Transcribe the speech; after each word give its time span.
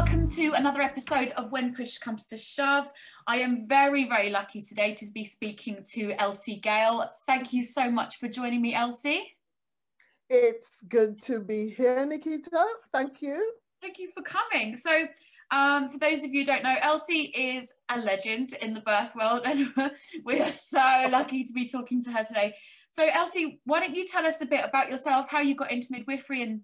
welcome 0.00 0.26
to 0.26 0.52
another 0.52 0.80
episode 0.80 1.30
of 1.32 1.52
When 1.52 1.74
Push 1.74 1.98
Comes 1.98 2.26
to 2.28 2.38
Shove. 2.38 2.86
I 3.26 3.40
am 3.40 3.66
very, 3.68 4.08
very 4.08 4.30
lucky 4.30 4.62
today 4.62 4.94
to 4.94 5.04
be 5.12 5.26
speaking 5.26 5.84
to 5.92 6.12
Elsie 6.12 6.56
Gayle. 6.56 7.04
Thank 7.26 7.52
you 7.52 7.62
so 7.62 7.90
much 7.90 8.16
for 8.16 8.26
joining 8.26 8.62
me, 8.62 8.74
Elsie. 8.74 9.36
It's 10.30 10.78
good 10.88 11.20
to 11.24 11.40
be 11.40 11.68
here, 11.68 12.06
Nickita. 12.06 12.64
Thank 12.94 13.20
you. 13.20 13.52
Thank 13.82 13.98
you 13.98 14.08
for 14.14 14.22
coming. 14.22 14.74
So, 14.74 15.06
um, 15.50 15.90
for 15.90 15.98
those 15.98 16.24
of 16.24 16.32
you 16.32 16.40
who 16.40 16.46
don't 16.46 16.62
know, 16.62 16.76
Elsie 16.80 17.24
is 17.24 17.70
a 17.90 17.98
legend 17.98 18.54
in 18.54 18.72
the 18.72 18.80
birth 18.80 19.14
world, 19.14 19.42
and 19.44 19.68
we 20.24 20.40
are 20.40 20.50
so 20.50 21.08
lucky 21.10 21.44
to 21.44 21.52
be 21.52 21.68
talking 21.68 22.02
to 22.04 22.10
her 22.12 22.24
today. 22.24 22.54
So, 22.88 23.06
Elsie, 23.06 23.60
why 23.66 23.80
don't 23.80 23.94
you 23.94 24.06
tell 24.06 24.24
us 24.24 24.40
a 24.40 24.46
bit 24.46 24.64
about 24.64 24.88
yourself, 24.88 25.26
how 25.28 25.40
you 25.40 25.54
got 25.54 25.70
into 25.70 25.88
midwifery, 25.90 26.42
and 26.42 26.62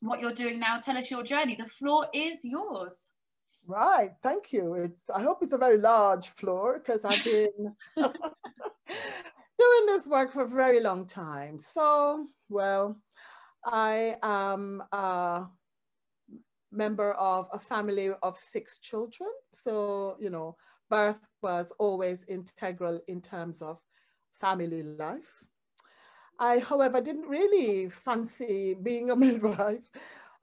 what 0.00 0.20
you're 0.20 0.32
doing 0.32 0.60
now. 0.60 0.78
Tell 0.78 0.96
us 0.96 1.10
your 1.10 1.22
journey. 1.22 1.56
The 1.56 1.66
floor 1.66 2.06
is 2.12 2.40
yours. 2.44 3.10
Right, 3.66 4.10
thank 4.22 4.52
you. 4.52 4.74
It's, 4.74 5.10
I 5.14 5.22
hope 5.22 5.38
it's 5.42 5.52
a 5.52 5.58
very 5.58 5.78
large 5.78 6.28
floor 6.28 6.78
because 6.78 7.04
I've 7.04 7.22
been 7.22 7.74
doing 7.96 9.86
this 9.86 10.06
work 10.06 10.32
for 10.32 10.44
a 10.44 10.48
very 10.48 10.80
long 10.80 11.06
time. 11.06 11.58
So, 11.58 12.26
well, 12.48 12.98
I 13.66 14.16
am 14.22 14.82
a 14.92 15.46
member 16.72 17.12
of 17.12 17.48
a 17.52 17.58
family 17.58 18.10
of 18.22 18.36
six 18.36 18.78
children. 18.78 19.30
So, 19.52 20.16
you 20.18 20.30
know, 20.30 20.56
birth 20.88 21.20
was 21.42 21.72
always 21.78 22.24
integral 22.24 23.00
in 23.08 23.20
terms 23.20 23.60
of 23.60 23.78
family 24.40 24.82
life. 24.82 25.44
I, 26.38 26.58
however, 26.60 27.00
didn't 27.00 27.28
really 27.28 27.88
fancy 27.88 28.74
being 28.74 29.10
a 29.10 29.16
midwife 29.26 29.90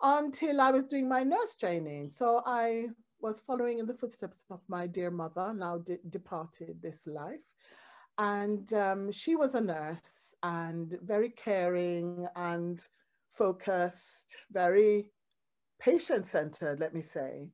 until 0.02 0.62
I 0.62 0.72
was 0.72 0.86
doing 0.86 1.08
my 1.08 1.24
nurse 1.24 1.56
training. 1.56 2.10
So 2.10 2.42
I 2.46 2.90
was 3.22 3.42
following 3.42 3.80
in 3.80 3.86
the 3.86 3.94
footsteps 3.94 4.44
of 4.50 4.60
my 4.68 4.88
dear 4.88 5.10
mother, 5.10 5.54
now 5.54 5.80
de 5.80 5.98
departed 6.10 6.82
this 6.82 7.08
life. 7.08 7.40
And 8.18 8.72
um, 8.74 9.12
she 9.12 9.36
was 9.36 9.56
a 9.56 9.62
nurse 9.62 10.36
and 10.44 10.98
very 11.02 11.30
caring 11.30 12.28
and 12.36 12.80
focused, 13.30 14.38
very 14.52 15.12
patient 15.80 16.26
centered, 16.26 16.80
let 16.80 16.94
me 16.94 17.02
say. 17.02 17.50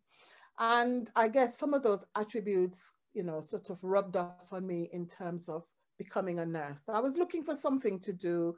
And 0.59 1.09
I 1.15 1.27
guess 1.27 1.57
some 1.57 1.73
of 1.73 1.81
those 1.83 2.03
attributes, 2.15 2.93
you 3.13 3.23
know, 3.23 3.41
sort 3.41 3.69
of 3.69 3.83
rubbed 3.83 4.15
off 4.15 4.51
on 4.51 4.67
me 4.67 4.89
in 4.93 5.07
terms 5.07 5.49
of 5.49 5.63
becoming 6.03 6.39
a 6.39 6.45
nurse. 6.45 6.83
I 6.89 6.99
was 6.99 7.15
looking 7.15 7.43
for 7.43 7.55
something 7.55 7.99
to 7.99 8.13
do. 8.13 8.55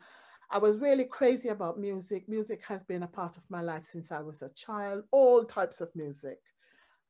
I 0.50 0.58
was 0.58 0.80
really 0.88 1.06
crazy 1.06 1.50
about 1.50 1.80
music. 1.90 2.30
Music 2.30 2.62
has 2.72 2.84
been 2.84 3.04
a 3.04 3.14
part 3.20 3.36
of 3.38 3.44
my 3.50 3.62
life 3.62 3.86
since 3.86 4.12
I 4.12 4.22
was 4.22 4.42
a 4.42 4.50
child, 4.66 5.04
all 5.12 5.44
types 5.44 5.82
of 5.82 5.90
music. 5.96 6.40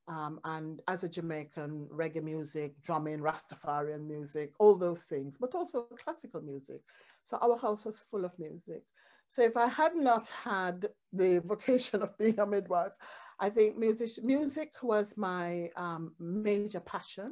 Um, 0.08 0.40
and 0.44 0.82
as 0.88 1.04
a 1.04 1.10
Jamaican, 1.10 1.88
reggae 2.02 2.24
music, 2.24 2.72
drumming, 2.84 3.20
Rastafarian 3.20 4.04
music, 4.16 4.52
all 4.60 4.76
those 4.76 5.04
things, 5.04 5.38
but 5.40 5.56
also 5.56 5.84
classical 6.04 6.42
music. 6.42 6.82
So 7.24 7.38
our 7.38 7.58
house 7.58 7.86
was 7.86 8.00
full 8.00 8.26
of 8.26 8.38
music. 8.40 8.84
So 9.28 9.42
if 9.44 9.56
I 9.56 9.68
had 9.68 9.96
not 9.96 10.28
had 10.28 10.88
the 11.14 11.40
vocation 11.52 12.02
of 12.02 12.18
being 12.18 12.40
a 12.40 12.46
midwife, 12.46 12.96
I 13.40 13.50
think 13.50 13.78
music, 13.78 14.12
music 14.24 14.72
was 14.82 15.16
my 15.16 15.70
um, 15.76 16.14
major 16.20 16.82
passion, 16.82 17.30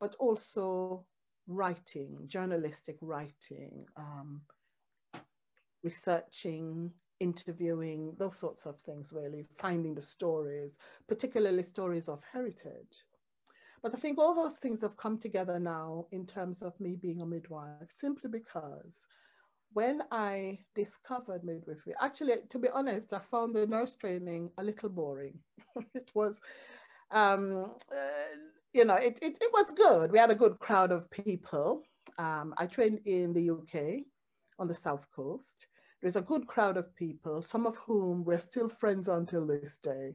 but 0.00 0.14
also 0.18 1.04
writing, 1.46 2.18
journalistic 2.26 2.96
writing, 3.00 3.86
um, 3.96 4.42
researching, 5.82 6.90
interviewing, 7.20 8.14
those 8.18 8.36
sorts 8.36 8.66
of 8.66 8.78
things, 8.80 9.08
really, 9.12 9.46
finding 9.52 9.94
the 9.94 10.00
stories, 10.02 10.78
particularly 11.08 11.62
stories 11.62 12.08
of 12.08 12.22
heritage. 12.32 13.04
But 13.82 13.94
I 13.94 13.98
think 13.98 14.18
all 14.18 14.34
those 14.34 14.58
things 14.58 14.80
have 14.82 14.96
come 14.96 15.18
together 15.18 15.58
now 15.58 16.06
in 16.12 16.26
terms 16.26 16.62
of 16.62 16.78
me 16.80 16.96
being 16.96 17.20
a 17.20 17.26
midwife, 17.26 17.90
simply 17.90 18.30
because 18.30 19.06
when 19.72 20.02
I 20.10 20.58
discovered 20.74 21.44
midwifery, 21.44 21.94
actually, 22.00 22.34
to 22.50 22.58
be 22.58 22.68
honest, 22.68 23.12
I 23.12 23.18
found 23.18 23.54
the 23.54 23.66
nurse 23.66 23.96
training 23.96 24.50
a 24.58 24.62
little 24.62 24.88
boring. 24.88 25.38
it 25.94 26.10
was, 26.14 26.40
um, 27.10 27.72
uh, 27.90 28.36
you 28.72 28.84
know, 28.84 28.94
it, 28.94 29.18
it, 29.22 29.38
it 29.40 29.50
was 29.52 29.72
good. 29.72 30.12
We 30.12 30.18
had 30.18 30.30
a 30.30 30.34
good 30.34 30.58
crowd 30.58 30.92
of 30.92 31.10
people. 31.10 31.82
Um, 32.18 32.54
I 32.56 32.66
trained 32.66 33.00
in 33.04 33.32
the 33.32 33.50
UK 33.50 34.04
on 34.58 34.68
the 34.68 34.74
South 34.74 35.06
Coast. 35.14 35.66
There's 36.00 36.16
a 36.16 36.22
good 36.22 36.46
crowd 36.46 36.76
of 36.76 36.94
people, 36.96 37.42
some 37.42 37.66
of 37.66 37.76
whom 37.78 38.24
we're 38.24 38.38
still 38.38 38.68
friends 38.68 39.08
until 39.08 39.46
this 39.46 39.78
day. 39.78 40.14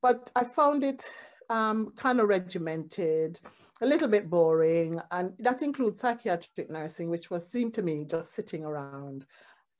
But 0.00 0.30
I 0.36 0.44
found 0.44 0.84
it 0.84 1.04
um, 1.50 1.92
kind 1.96 2.20
of 2.20 2.28
regimented, 2.28 3.38
a 3.82 3.86
little 3.86 4.08
bit 4.08 4.30
boring, 4.30 5.00
and 5.10 5.32
that 5.40 5.62
includes 5.62 6.00
psychiatric 6.00 6.70
nursing, 6.70 7.10
which 7.10 7.30
was 7.30 7.46
seemed 7.46 7.74
to 7.74 7.82
me 7.82 8.04
just 8.08 8.32
sitting 8.32 8.64
around, 8.64 9.26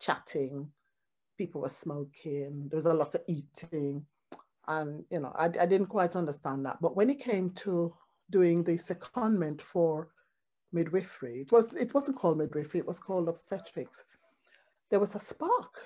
chatting. 0.00 0.69
People 1.37 1.62
were 1.62 1.69
smoking. 1.69 2.69
There 2.69 2.77
was 2.77 2.87
a 2.87 2.95
lot 2.95 3.15
of 3.15 3.23
eating, 3.29 4.05
and 4.67 5.05
you 5.11 5.21
know, 5.21 5.33
I, 5.37 5.47
I 5.47 5.67
didn't 5.67 5.87
quite 5.87 6.17
understand 6.17 6.67
that. 6.67 6.79
But 6.81 6.97
when 6.97 7.11
it 7.11 7.21
came 7.21 7.50
to 7.50 7.95
doing 8.31 8.62
the 8.62 8.72
secondment 8.72 9.61
for 9.61 10.09
midwifery. 10.72 11.43
It, 11.43 11.53
was, 11.53 11.75
it 11.75 11.93
wasn't 11.94 12.19
called 12.19 12.39
midwifery, 12.39 12.81
it 12.81 12.87
was 12.87 13.00
called 13.00 13.28
obstetrics. 13.28 14.05
There 14.91 15.00
was 15.00 15.15
a 15.15 15.21
spark 15.21 15.81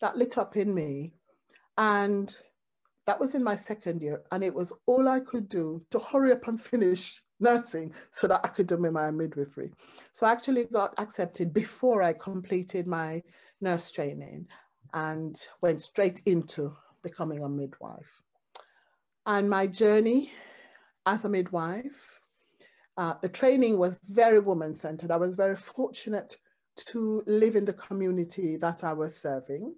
that 0.00 0.16
lit 0.16 0.38
up 0.38 0.56
in 0.56 0.74
me. 0.74 1.12
And 1.78 2.34
that 3.06 3.18
was 3.18 3.34
in 3.34 3.42
my 3.42 3.56
second 3.56 4.02
year. 4.02 4.22
And 4.30 4.44
it 4.44 4.54
was 4.54 4.72
all 4.86 5.08
I 5.08 5.20
could 5.20 5.48
do 5.48 5.84
to 5.90 5.98
hurry 5.98 6.32
up 6.32 6.46
and 6.48 6.60
finish 6.72 7.22
nursing 7.40 7.92
so 8.10 8.26
that 8.26 8.40
I 8.44 8.48
could 8.48 8.66
do 8.66 8.76
my 8.76 9.10
midwifery. 9.10 9.72
So 10.12 10.26
I 10.26 10.32
actually 10.32 10.64
got 10.64 10.94
accepted 10.98 11.54
before 11.54 12.02
I 12.02 12.12
completed 12.12 12.86
my 12.86 13.22
nurse 13.60 13.90
training 13.90 14.46
and 14.92 15.36
went 15.62 15.80
straight 15.80 16.20
into 16.26 16.76
becoming 17.02 17.42
a 17.42 17.48
midwife. 17.48 18.22
And 19.26 19.48
my 19.48 19.66
journey 19.66 20.32
as 21.06 21.24
a 21.24 21.28
midwife. 21.28 22.20
Uh, 22.96 23.14
the 23.22 23.28
training 23.28 23.78
was 23.78 23.98
very 24.10 24.38
woman 24.38 24.74
centered. 24.74 25.10
I 25.10 25.16
was 25.16 25.34
very 25.34 25.56
fortunate 25.56 26.36
to 26.76 27.22
live 27.26 27.56
in 27.56 27.64
the 27.64 27.72
community 27.72 28.56
that 28.56 28.84
I 28.84 28.92
was 28.92 29.16
serving 29.16 29.74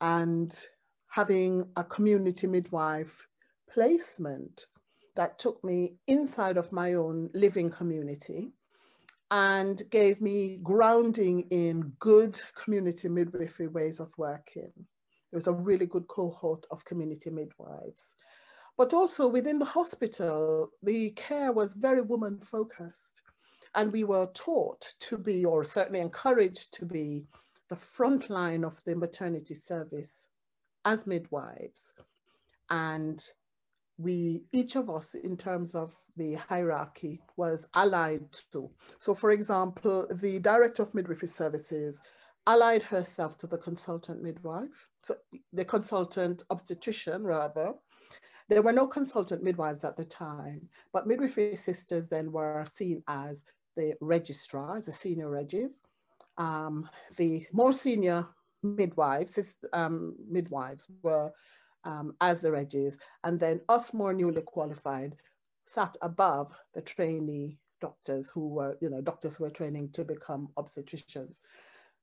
and 0.00 0.58
having 1.10 1.68
a 1.76 1.84
community 1.84 2.46
midwife 2.46 3.26
placement 3.72 4.66
that 5.16 5.38
took 5.38 5.62
me 5.62 5.94
inside 6.08 6.56
of 6.56 6.72
my 6.72 6.94
own 6.94 7.30
living 7.34 7.70
community 7.70 8.52
and 9.30 9.82
gave 9.90 10.20
me 10.20 10.58
grounding 10.62 11.40
in 11.50 11.92
good 11.98 12.40
community 12.62 13.08
midwifery 13.08 13.68
ways 13.68 14.00
of 14.00 14.12
working. 14.18 14.72
It 14.76 15.34
was 15.34 15.46
a 15.46 15.52
really 15.52 15.86
good 15.86 16.06
cohort 16.08 16.66
of 16.70 16.84
community 16.84 17.30
midwives. 17.30 18.14
But 18.76 18.92
also 18.92 19.28
within 19.28 19.58
the 19.58 19.64
hospital, 19.64 20.70
the 20.82 21.10
care 21.10 21.52
was 21.52 21.74
very 21.74 22.02
woman 22.02 22.38
focused. 22.40 23.20
And 23.76 23.92
we 23.92 24.04
were 24.04 24.28
taught 24.34 24.84
to 25.00 25.18
be, 25.18 25.44
or 25.44 25.64
certainly 25.64 26.00
encouraged 26.00 26.74
to 26.74 26.86
be, 26.86 27.24
the 27.68 27.76
front 27.76 28.30
line 28.30 28.64
of 28.64 28.80
the 28.84 28.94
maternity 28.94 29.54
service 29.54 30.28
as 30.84 31.06
midwives. 31.06 31.92
And 32.70 33.22
we, 33.96 34.42
each 34.52 34.76
of 34.76 34.90
us 34.90 35.14
in 35.14 35.36
terms 35.36 35.74
of 35.74 35.94
the 36.16 36.34
hierarchy 36.34 37.20
was 37.36 37.66
allied 37.74 38.26
to. 38.52 38.70
So 38.98 39.14
for 39.14 39.30
example, 39.30 40.06
the 40.10 40.40
director 40.40 40.82
of 40.82 40.94
midwifery 40.94 41.28
services 41.28 42.00
allied 42.46 42.82
herself 42.82 43.38
to 43.38 43.46
the 43.46 43.58
consultant 43.58 44.22
midwife, 44.22 44.88
so 45.02 45.16
the 45.52 45.64
consultant 45.64 46.42
obstetrician 46.50 47.22
rather, 47.24 47.72
there 48.48 48.62
were 48.62 48.72
no 48.72 48.86
consultant 48.86 49.42
midwives 49.42 49.84
at 49.84 49.96
the 49.96 50.04
time, 50.04 50.68
but 50.92 51.06
midwifery 51.06 51.56
sisters 51.56 52.08
then 52.08 52.30
were 52.30 52.64
seen 52.72 53.02
as 53.08 53.44
the 53.76 53.94
registrars, 54.00 54.86
the 54.86 54.92
senior 54.92 55.30
regis. 55.30 55.80
Um, 56.36 56.88
the 57.16 57.46
more 57.52 57.72
senior 57.72 58.26
midwives, 58.62 59.56
um, 59.72 60.16
midwives 60.28 60.86
were 61.02 61.32
um, 61.84 62.14
as 62.20 62.40
the 62.40 62.50
regis, 62.50 62.98
and 63.24 63.38
then 63.38 63.60
us 63.68 63.94
more 63.94 64.12
newly 64.12 64.42
qualified 64.42 65.16
sat 65.66 65.96
above 66.02 66.54
the 66.74 66.82
trainee 66.82 67.58
doctors 67.80 68.28
who 68.28 68.48
were, 68.48 68.76
you 68.80 68.90
know, 68.90 69.00
doctors 69.00 69.36
who 69.36 69.44
were 69.44 69.50
training 69.50 69.88
to 69.90 70.04
become 70.04 70.48
obstetricians. 70.56 71.40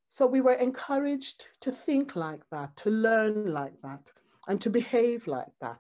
So 0.10 0.28
we 0.28 0.42
were 0.42 0.54
encouraged 0.54 1.48
to 1.62 1.72
think 1.72 2.16
like 2.16 2.42
that, 2.52 2.76
to 2.78 2.90
learn 2.90 3.54
like 3.54 3.80
that, 3.84 4.12
and 4.48 4.60
to 4.62 4.70
behave 4.70 5.28
like 5.28 5.54
that. 5.62 5.80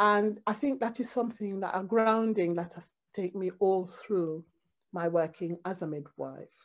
And 0.00 0.40
I 0.46 0.54
think 0.54 0.80
that 0.80 0.98
is 0.98 1.10
something 1.10 1.60
that 1.60 1.78
a 1.78 1.84
grounding 1.84 2.54
that 2.54 2.72
has 2.72 2.90
taken 3.14 3.38
me 3.38 3.50
all 3.60 3.86
through 3.86 4.44
my 4.92 5.08
working 5.08 5.58
as 5.66 5.82
a 5.82 5.86
midwife. 5.86 6.56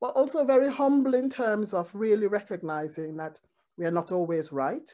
But 0.00 0.16
also 0.16 0.44
very 0.44 0.72
humble 0.72 1.14
in 1.14 1.28
terms 1.28 1.74
of 1.74 1.94
really 1.94 2.26
recognizing 2.26 3.18
that 3.18 3.38
we 3.76 3.84
are 3.84 3.90
not 3.90 4.12
always 4.12 4.50
right. 4.50 4.90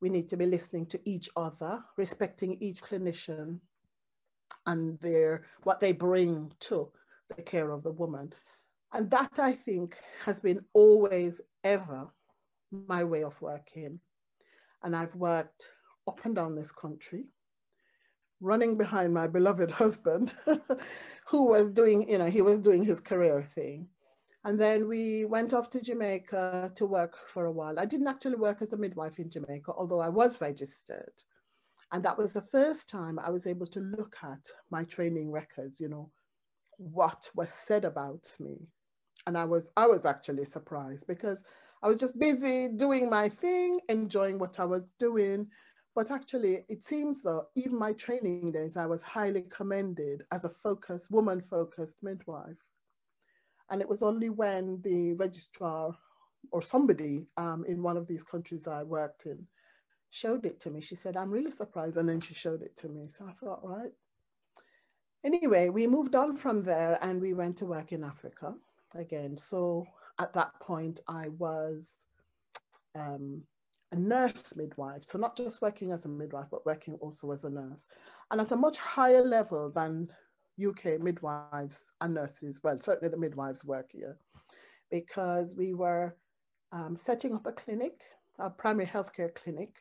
we 0.00 0.08
need 0.08 0.28
to 0.30 0.36
be 0.36 0.46
listening 0.46 0.86
to 0.86 1.00
each 1.04 1.28
other, 1.36 1.82
respecting 1.96 2.56
each 2.60 2.82
clinician 2.82 3.60
and 4.66 4.98
their 5.00 5.44
what 5.62 5.80
they 5.80 5.92
bring 5.92 6.52
to 6.60 6.90
the 7.36 7.42
care 7.42 7.70
of 7.70 7.82
the 7.82 7.92
woman. 7.92 8.32
And 8.92 9.10
that 9.10 9.38
I 9.38 9.52
think 9.52 9.96
has 10.24 10.40
been 10.40 10.64
always 10.72 11.40
ever 11.64 12.08
my 12.72 13.04
way 13.04 13.22
of 13.24 13.40
working. 13.40 14.00
And 14.82 14.96
I've 14.96 15.14
worked 15.14 15.70
up 16.06 16.24
and 16.24 16.34
down 16.34 16.54
this 16.54 16.72
country, 16.72 17.24
running 18.40 18.76
behind 18.76 19.12
my 19.12 19.26
beloved 19.26 19.70
husband, 19.70 20.34
who 21.26 21.44
was 21.46 21.70
doing, 21.70 22.08
you 22.08 22.18
know, 22.18 22.30
he 22.30 22.42
was 22.42 22.58
doing 22.58 22.84
his 22.84 23.00
career 23.00 23.42
thing. 23.42 23.88
And 24.44 24.58
then 24.58 24.88
we 24.88 25.26
went 25.26 25.52
off 25.52 25.68
to 25.70 25.82
Jamaica 25.82 26.72
to 26.74 26.86
work 26.86 27.16
for 27.26 27.46
a 27.46 27.52
while. 27.52 27.78
I 27.78 27.84
didn't 27.84 28.08
actually 28.08 28.36
work 28.36 28.62
as 28.62 28.72
a 28.72 28.76
midwife 28.76 29.18
in 29.18 29.30
Jamaica, 29.30 29.72
although 29.76 30.00
I 30.00 30.08
was 30.08 30.40
registered. 30.40 31.12
And 31.92 32.02
that 32.04 32.16
was 32.16 32.32
the 32.32 32.42
first 32.42 32.88
time 32.88 33.18
I 33.18 33.30
was 33.30 33.46
able 33.46 33.66
to 33.66 33.80
look 33.80 34.16
at 34.22 34.46
my 34.70 34.84
training 34.84 35.30
records, 35.30 35.80
you 35.80 35.88
know, 35.88 36.10
what 36.78 37.28
was 37.34 37.50
said 37.50 37.84
about 37.84 38.26
me. 38.38 38.56
And 39.26 39.36
I 39.36 39.44
was 39.44 39.70
I 39.76 39.86
was 39.86 40.06
actually 40.06 40.46
surprised 40.46 41.06
because 41.06 41.44
I 41.82 41.88
was 41.88 41.98
just 41.98 42.18
busy 42.18 42.68
doing 42.68 43.10
my 43.10 43.28
thing, 43.28 43.80
enjoying 43.88 44.38
what 44.38 44.58
I 44.60 44.64
was 44.64 44.82
doing. 44.98 45.48
But 45.94 46.10
actually, 46.10 46.64
it 46.68 46.82
seems 46.82 47.22
though, 47.22 47.46
even 47.56 47.78
my 47.78 47.92
training 47.94 48.52
days, 48.52 48.76
I 48.76 48.86
was 48.86 49.02
highly 49.02 49.42
commended 49.50 50.22
as 50.30 50.44
a 50.44 50.48
focused, 50.48 51.10
woman 51.10 51.40
focused 51.40 51.96
midwife. 52.02 52.56
And 53.70 53.80
it 53.80 53.88
was 53.88 54.02
only 54.02 54.30
when 54.30 54.80
the 54.82 55.12
registrar 55.14 55.96
or 56.52 56.62
somebody 56.62 57.26
um, 57.36 57.64
in 57.66 57.82
one 57.82 57.96
of 57.96 58.06
these 58.06 58.22
countries 58.22 58.66
I 58.66 58.82
worked 58.82 59.26
in 59.26 59.46
showed 60.10 60.44
it 60.44 60.60
to 60.60 60.70
me. 60.70 60.80
She 60.80 60.96
said, 60.96 61.16
I'm 61.16 61.30
really 61.30 61.50
surprised. 61.50 61.96
And 61.96 62.08
then 62.08 62.20
she 62.20 62.34
showed 62.34 62.62
it 62.62 62.76
to 62.76 62.88
me. 62.88 63.08
So 63.08 63.26
I 63.28 63.32
thought, 63.32 63.60
right. 63.62 63.92
Anyway, 65.24 65.68
we 65.68 65.86
moved 65.86 66.14
on 66.14 66.36
from 66.36 66.62
there 66.62 66.98
and 67.02 67.20
we 67.20 67.34
went 67.34 67.56
to 67.58 67.66
work 67.66 67.92
in 67.92 68.02
Africa 68.04 68.54
again. 68.94 69.36
So 69.36 69.86
at 70.18 70.32
that 70.34 70.58
point, 70.60 71.00
I 71.06 71.28
was 71.28 72.06
um, 72.94 73.42
a 73.92 73.96
nurse 73.96 74.54
midwife. 74.56 75.04
So 75.04 75.18
not 75.18 75.36
just 75.36 75.62
working 75.62 75.90
as 75.92 76.04
a 76.04 76.08
midwife, 76.08 76.46
but 76.50 76.66
working 76.66 76.94
also 77.00 77.30
as 77.32 77.44
a 77.44 77.50
nurse. 77.50 77.88
And 78.30 78.40
at 78.40 78.52
a 78.52 78.56
much 78.56 78.76
higher 78.76 79.24
level 79.24 79.70
than 79.70 80.08
UK 80.64 81.00
midwives 81.00 81.92
and 82.00 82.14
nurses, 82.14 82.60
well, 82.62 82.78
certainly 82.78 83.10
the 83.10 83.16
midwives 83.16 83.64
work 83.64 83.90
here, 83.92 84.16
because 84.90 85.54
we 85.56 85.74
were 85.74 86.16
um, 86.72 86.96
setting 86.96 87.34
up 87.34 87.46
a 87.46 87.52
clinic, 87.52 88.00
a 88.38 88.50
primary 88.50 88.86
healthcare 88.86 89.34
clinic, 89.34 89.76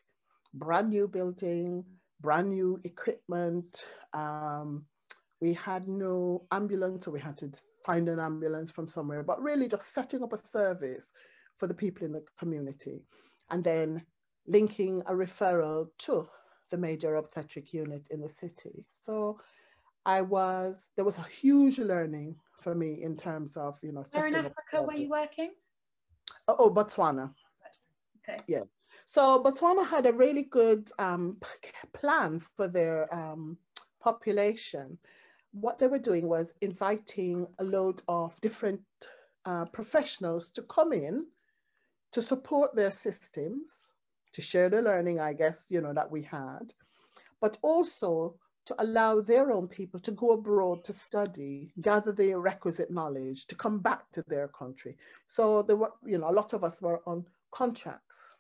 brand 0.54 0.90
new 0.90 1.08
building, 1.08 1.84
brand 2.22 2.50
new 2.50 2.80
equipment. 2.84 3.86
Um, 4.14 4.86
we 5.42 5.54
had 5.54 5.88
no 5.88 6.46
ambulance, 6.52 7.06
so 7.06 7.12
we 7.12 7.20
had 7.20 7.38
to 7.38 7.52
find 7.86 8.10
an 8.10 8.20
ambulance 8.20 8.72
from 8.72 8.88
somewhere, 8.88 9.24
but 9.24 9.42
really 9.42 9.68
just 9.68 9.94
setting 9.94 10.24
up 10.24 10.34
a 10.34 10.38
service 10.38 11.14
for 11.58 11.68
the 11.68 11.74
people 11.74 12.06
in 12.06 12.12
the 12.12 12.24
community 12.38 13.02
and 13.52 13.64
then 13.64 14.04
linking 14.48 15.02
a 15.08 15.14
referral 15.14 15.88
to 16.00 16.28
the 16.70 16.78
major 16.78 17.16
obstetric 17.16 17.74
unit 17.74 18.08
in 18.12 18.22
the 18.22 18.30
city. 18.30 18.86
So 18.90 19.40
I 20.06 20.22
was, 20.22 20.90
there 20.96 21.06
was 21.06 21.18
a 21.18 21.24
huge 21.24 21.80
learning 21.80 22.36
for 22.54 22.76
me 22.76 23.04
in 23.04 23.16
terms 23.16 23.58
of, 23.58 23.78
you 23.82 23.92
know, 23.92 24.04
Where 24.12 24.28
in 24.28 24.36
Africa 24.36 24.84
were 24.84 24.94
you 24.94 25.10
working? 25.10 25.52
Oh, 26.48 26.56
oh, 26.60 26.70
Botswana. 26.72 27.34
Okay. 28.28 28.38
Yeah. 28.48 28.64
So 29.06 29.44
Botswana 29.44 29.88
had 29.88 30.06
a 30.06 30.14
really 30.14 30.44
good 30.44 30.90
um, 31.00 31.38
plan 31.94 32.40
for 32.40 32.68
their 32.68 33.14
um, 33.14 33.58
population. 34.00 34.98
What 35.52 35.80
they 35.80 35.88
were 35.88 36.00
doing 36.00 36.28
was 36.28 36.54
inviting 36.62 37.48
a 37.58 37.64
load 37.64 38.02
of 38.08 38.40
different 38.42 38.82
uh, 39.46 39.66
professionals 39.66 40.50
to 40.52 40.62
come 40.64 40.94
in 40.94 41.26
to 42.12 42.22
support 42.22 42.76
their 42.76 42.92
systems, 42.92 43.92
to 44.34 44.42
share 44.42 44.70
the 44.70 44.82
learning, 44.82 45.20
I 45.20 45.34
guess, 45.34 45.66
you 45.70 45.82
know, 45.82 45.94
that 45.94 46.10
we 46.10 46.22
had, 46.24 46.74
but 47.42 47.58
also 47.62 48.36
to 48.66 48.76
allow 48.84 49.20
their 49.20 49.52
own 49.52 49.68
people 49.68 50.00
to 50.00 50.12
go 50.12 50.32
abroad 50.32 50.84
to 50.84 50.94
study, 50.94 51.72
gather 51.82 52.12
the 52.12 52.36
requisite 52.36 52.92
knowledge, 52.92 53.48
to 53.48 53.56
come 53.56 53.80
back 53.80 54.12
to 54.12 54.24
their 54.28 54.48
country. 54.48 54.96
So 55.28 55.64
there 55.64 55.76
were, 55.76 55.92
you 56.06 56.20
know, 56.20 56.30
a 56.30 56.32
lot 56.40 56.54
of 56.54 56.64
us 56.64 56.82
were 56.82 57.02
on 57.08 57.26
contracts, 57.52 58.38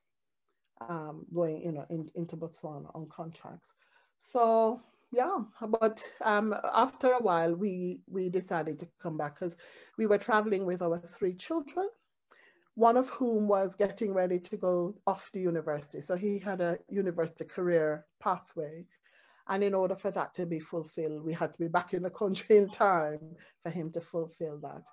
um, 0.87 1.25
going, 1.33 1.61
you 1.63 1.71
know, 1.71 1.85
in, 1.89 2.09
into 2.15 2.37
Botswana 2.37 2.93
on 2.93 3.07
contracts. 3.09 3.73
So 4.19 4.81
yeah, 5.11 5.39
but 5.81 6.03
um, 6.21 6.55
after 6.75 7.13
a 7.13 7.21
while, 7.21 7.55
we 7.55 8.01
we 8.07 8.29
decided 8.29 8.77
to 8.79 8.87
come 9.01 9.17
back 9.17 9.39
because 9.39 9.57
we 9.97 10.05
were 10.05 10.19
traveling 10.19 10.65
with 10.65 10.83
our 10.83 10.99
three 10.99 11.33
children, 11.33 11.87
one 12.79 12.95
of 12.95 13.09
whom 13.09 13.45
was 13.45 13.75
getting 13.75 14.13
ready 14.13 14.39
to 14.39 14.55
go 14.55 14.95
off 15.05 15.29
to 15.33 15.39
university. 15.41 15.99
So 15.99 16.15
he 16.15 16.39
had 16.39 16.61
a 16.61 16.77
university 16.87 17.43
career 17.43 18.05
pathway. 18.21 18.85
And 19.49 19.65
in 19.65 19.73
order 19.73 19.97
for 19.97 20.11
that 20.11 20.33
to 20.35 20.45
be 20.45 20.61
fulfilled, 20.61 21.25
we 21.25 21.33
had 21.33 21.51
to 21.51 21.59
be 21.59 21.67
back 21.67 21.93
in 21.93 22.03
the 22.03 22.09
country 22.09 22.55
in 22.55 22.69
time 22.69 23.35
for 23.63 23.69
him 23.69 23.91
to 23.91 23.99
fulfill 23.99 24.59
that. 24.59 24.83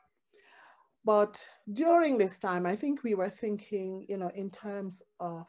But 1.05 1.47
during 1.73 2.19
this 2.19 2.41
time, 2.41 2.67
I 2.67 2.75
think 2.75 3.05
we 3.05 3.15
were 3.15 3.31
thinking, 3.31 4.05
you 4.09 4.17
know, 4.17 4.32
in 4.35 4.50
terms 4.50 5.05
of 5.21 5.47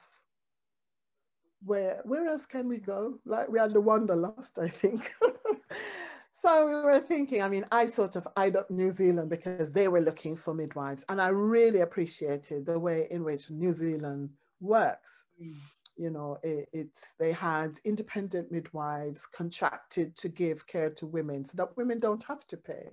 where 1.63 2.01
where 2.04 2.30
else 2.30 2.45
can 2.45 2.68
we 2.68 2.78
go? 2.78 3.18
Like 3.25 3.50
we 3.50 3.57
had 3.57 3.74
the 3.74 3.81
wanderlust, 3.81 4.60
I 4.60 4.68
think. 4.68 5.12
so 6.42 6.68
we 6.68 6.74
were 6.75 7.00
thinking, 7.00 7.42
I 7.42 7.50
mean, 7.50 7.66
I 7.72 7.88
sort 7.88 8.16
of 8.16 8.28
eyed 8.36 8.56
up 8.56 8.69
New 8.69 8.92
Zealand 8.92 9.30
because 9.30 9.72
they 9.72 9.88
were 9.88 10.01
looking 10.01 10.36
for 10.36 10.54
midwives. 10.54 11.04
And 11.10 11.22
I 11.22 11.30
really 11.30 11.81
appreciated 11.81 12.66
the 12.66 12.78
way 12.80 13.07
in 13.12 13.24
which 13.24 13.50
New 13.50 13.72
Zealand 13.72 14.30
works. 14.60 15.25
Mm 15.42 15.56
you 15.98 16.10
know 16.10 16.38
it, 16.44 16.69
it's 16.72 17.13
they 17.19 17.31
had 17.31 17.80
independent 17.84 18.51
midwives 18.51 19.25
contracted 19.25 20.16
to 20.16 20.30
give 20.30 20.66
care 20.68 20.89
to 20.89 21.06
women 21.06 21.44
so 21.44 21.56
that 21.57 21.75
women 21.75 22.00
don't 22.00 22.24
have 22.24 22.45
to 22.48 22.56
pay 22.56 22.88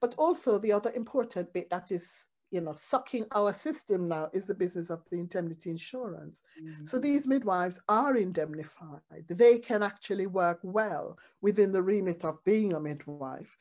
but 0.00 0.14
also 0.18 0.58
the 0.58 0.72
other 0.72 0.90
important 0.94 1.52
bit 1.52 1.70
that 1.70 1.90
is 1.90 2.26
you 2.54 2.60
know 2.60 2.72
sucking 2.72 3.26
our 3.34 3.52
system 3.52 4.06
now 4.08 4.30
is 4.32 4.44
the 4.44 4.54
business 4.54 4.88
of 4.88 5.02
the 5.10 5.18
indemnity 5.18 5.70
insurance 5.70 6.42
mm-hmm. 6.62 6.84
so 6.86 7.00
these 7.00 7.26
midwives 7.26 7.80
are 7.88 8.16
indemnified 8.16 9.24
they 9.28 9.58
can 9.58 9.82
actually 9.82 10.28
work 10.28 10.60
well 10.62 11.18
within 11.42 11.72
the 11.72 11.82
remit 11.82 12.24
of 12.24 12.42
being 12.44 12.72
a 12.72 12.80
midwife 12.80 13.56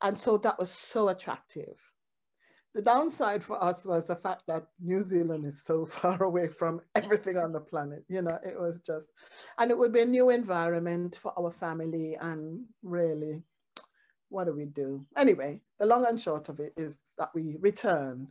and 0.00 0.18
so 0.18 0.38
that 0.38 0.58
was 0.58 0.70
so 0.70 1.10
attractive 1.10 1.78
the 2.72 2.80
downside 2.80 3.42
for 3.42 3.62
us 3.62 3.84
was 3.84 4.06
the 4.06 4.14
fact 4.14 4.44
that 4.46 4.64
New 4.80 5.02
Zealand 5.02 5.44
is 5.44 5.60
so 5.64 5.84
far 5.96 6.22
away 6.22 6.46
from 6.46 6.80
everything 6.94 7.36
on 7.36 7.52
the 7.52 7.58
planet. 7.58 8.04
You 8.08 8.22
know, 8.22 8.38
it 8.46 8.56
was 8.60 8.80
just, 8.80 9.08
and 9.58 9.72
it 9.72 9.76
would 9.76 9.92
be 9.92 10.02
a 10.02 10.06
new 10.06 10.30
environment 10.30 11.16
for 11.16 11.36
our 11.36 11.50
family. 11.50 12.16
And 12.20 12.64
really, 12.84 13.42
what 14.28 14.44
do 14.44 14.52
we 14.52 14.66
do? 14.66 15.04
Anyway, 15.16 15.60
the 15.80 15.86
long 15.86 16.06
and 16.06 16.20
short 16.20 16.48
of 16.48 16.60
it 16.60 16.72
is 16.76 16.98
that 17.20 17.30
we 17.32 17.56
returned. 17.60 18.26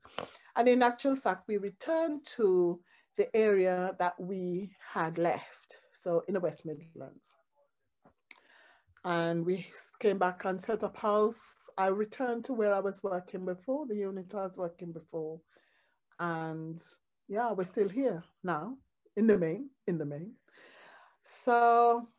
And 0.58 0.68
in 0.68 0.84
actual 0.84 1.16
fact, 1.16 1.48
we 1.48 1.56
returned 1.58 2.26
to 2.36 2.82
the 3.16 3.34
area 3.34 3.96
that 4.00 4.20
we 4.20 4.72
had 4.94 5.18
left, 5.18 5.78
so 5.94 6.24
in 6.28 6.34
the 6.34 6.42
West 6.42 6.66
Midlands. 6.66 7.36
And 9.06 9.46
we 9.46 9.66
came 10.02 10.18
back 10.18 10.44
and 10.44 10.60
set 10.60 10.84
up 10.84 10.98
house 10.98 11.60
I 11.80 11.88
returned 11.88 12.44
to 12.46 12.54
where 12.54 12.74
I 12.74 12.82
was 12.82 13.02
working 13.02 13.46
before, 13.46 13.88
the 13.88 13.96
unit 13.96 14.36
I 14.36 14.44
was 14.44 14.58
working 14.58 14.92
before. 14.92 15.40
And 16.20 16.78
yeah, 17.30 17.54
we're 17.54 17.64
still 17.64 17.88
here 17.88 18.22
now, 18.44 18.76
in 19.16 19.28
the 19.28 19.38
main, 19.38 19.70
in 19.88 19.98
the 19.98 20.06
main. 20.06 20.34
So 21.24 22.10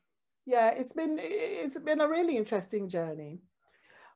yeah, 0.47 0.71
it's 0.71 0.95
been 0.95 1.19
it's 1.21 1.79
been 1.79 2.01
a 2.01 2.09
really 2.09 2.39
interesting 2.39 2.89
journey. 2.89 3.43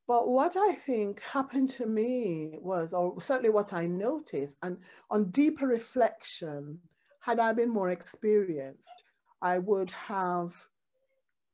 But 0.06 0.28
what 0.28 0.56
I 0.56 0.72
think 0.72 1.22
happened 1.22 1.70
to 1.70 1.86
me 1.86 2.58
was, 2.60 2.92
or 2.92 3.20
certainly 3.20 3.50
what 3.50 3.72
I 3.72 3.86
noticed, 3.86 4.56
and 4.62 4.78
on 5.10 5.30
deeper 5.30 5.66
reflection, 5.66 6.80
had 7.20 7.38
I 7.38 7.52
been 7.52 7.70
more 7.70 7.88
experienced, 7.88 9.04
I 9.40 9.58
would 9.58 9.90
have 9.90 10.54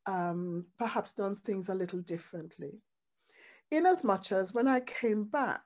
um, 0.06 0.66
perhaps 0.78 1.12
done 1.12 1.36
things 1.36 1.68
a 1.68 1.74
little 1.74 2.00
differently 2.00 2.80
in 3.70 3.86
as 3.86 4.02
much 4.02 4.32
as 4.32 4.52
when 4.52 4.66
I 4.66 4.80
came 4.80 5.24
back, 5.24 5.62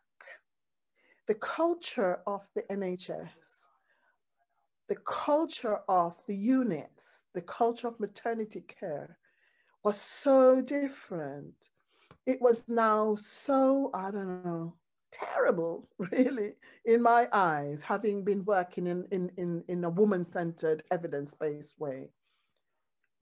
the 1.26 1.34
culture 1.34 2.20
of 2.26 2.46
the 2.54 2.62
NHS, 2.64 3.64
the 4.88 4.96
culture 4.96 5.78
of 5.88 6.20
the 6.26 6.36
units, 6.36 7.24
the 7.34 7.40
culture 7.40 7.88
of 7.88 7.98
maternity 7.98 8.62
care 8.62 9.16
was 9.82 9.98
so 9.98 10.60
different. 10.60 11.70
It 12.26 12.40
was 12.40 12.64
now 12.68 13.16
so, 13.16 13.90
I 13.92 14.10
don't 14.10 14.44
know, 14.44 14.74
terrible, 15.12 15.88
really, 15.98 16.54
in 16.84 17.02
my 17.02 17.28
eyes, 17.32 17.82
having 17.82 18.24
been 18.24 18.44
working 18.44 18.86
in, 18.86 19.06
in, 19.10 19.30
in, 19.36 19.64
in 19.68 19.84
a 19.84 19.90
woman-centered, 19.90 20.82
evidence-based 20.90 21.78
way. 21.78 22.10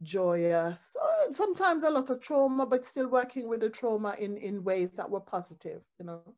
Joyous, 0.03 0.97
uh, 1.01 1.33
sometimes 1.33 1.85
a 1.85 1.91
lot 1.91 2.11
of 2.11 2.21
trauma, 2.21 2.67
but 2.67 2.85
still 2.85 3.09
working 3.09 3.49
with 3.49 3.61
the 3.61 3.71
trauma 3.71 4.15
in, 4.19 4.37
in 4.37 4.65
ways 4.65 4.93
that 4.93 5.09
were 5.09 5.21
positive, 5.21 5.83
you 5.99 6.07
know. 6.07 6.35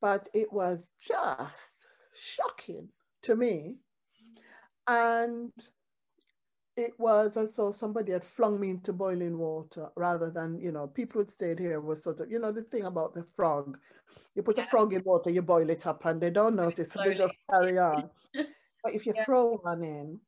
But 0.00 0.28
it 0.34 0.52
was 0.52 0.90
just 1.00 1.86
shocking 2.14 2.88
to 3.22 3.36
me. 3.36 3.76
And 4.86 5.52
it 6.78 6.92
was 6.96 7.36
as 7.36 7.56
though 7.56 7.72
somebody 7.72 8.12
had 8.12 8.22
flung 8.22 8.60
me 8.60 8.70
into 8.70 8.92
boiling 8.92 9.36
water 9.36 9.88
rather 9.96 10.30
than, 10.30 10.60
you 10.60 10.70
know, 10.70 10.86
people 10.86 11.20
who 11.20 11.28
stayed 11.28 11.58
here 11.58 11.80
was 11.80 12.04
sort 12.04 12.20
of, 12.20 12.30
you 12.30 12.38
know, 12.38 12.52
the 12.52 12.62
thing 12.62 12.84
about 12.84 13.14
the 13.14 13.24
frog. 13.24 13.76
You 14.36 14.44
put 14.44 14.56
yeah. 14.56 14.62
a 14.62 14.66
frog 14.68 14.92
in 14.92 15.02
water, 15.02 15.30
you 15.30 15.42
boil 15.42 15.68
it 15.70 15.88
up 15.88 16.04
and 16.04 16.20
they 16.20 16.30
don't 16.30 16.54
notice, 16.54 16.92
so 16.92 17.02
they 17.02 17.14
just 17.14 17.34
carry 17.50 17.80
on. 17.80 18.08
but 18.32 18.94
if 18.94 19.06
you 19.06 19.12
yeah. 19.16 19.24
throw 19.24 19.56
one 19.56 19.82
in 19.82 20.20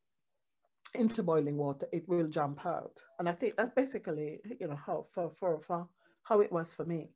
into 0.96 1.22
boiling 1.22 1.56
water, 1.56 1.86
it 1.92 2.08
will 2.08 2.26
jump 2.26 2.66
out. 2.66 3.00
And 3.20 3.28
I 3.28 3.32
think 3.32 3.56
that's 3.56 3.70
basically, 3.70 4.40
you 4.58 4.66
know, 4.66 4.78
how 4.84 5.02
for, 5.02 5.30
for, 5.30 5.60
for 5.60 5.86
how 6.24 6.40
it 6.40 6.50
was 6.50 6.74
for 6.74 6.84
me. 6.84 7.10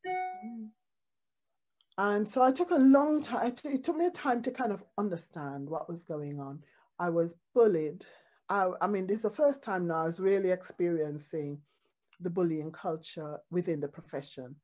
And 1.99 2.29
so 2.29 2.41
I 2.41 2.53
took 2.53 2.71
a 2.71 2.77
long 2.77 3.21
time, 3.21 3.53
it 3.65 3.83
took 3.83 3.97
me 3.97 4.07
a 4.07 4.11
time 4.13 4.43
to 4.43 4.53
kind 4.53 4.71
of 4.71 4.85
understand 4.97 5.69
what 5.69 5.89
was 5.89 6.05
going 6.05 6.39
on. 6.39 6.61
I 7.01 7.11
was 7.11 7.35
bullied 7.53 8.05
I, 8.49 8.69
I 8.81 8.87
mean, 8.87 9.07
this 9.07 9.19
is 9.19 9.23
the 9.23 9.31
first 9.31 9.63
time 9.63 9.87
now 9.87 10.03
I 10.03 10.05
was 10.05 10.21
really 10.21 10.51
experiencing 10.51 11.59
the 12.21 12.31
bullying 12.31 12.73
culture 12.73 13.39
within 13.51 13.81
the 13.81 13.89
profession. 13.89 14.55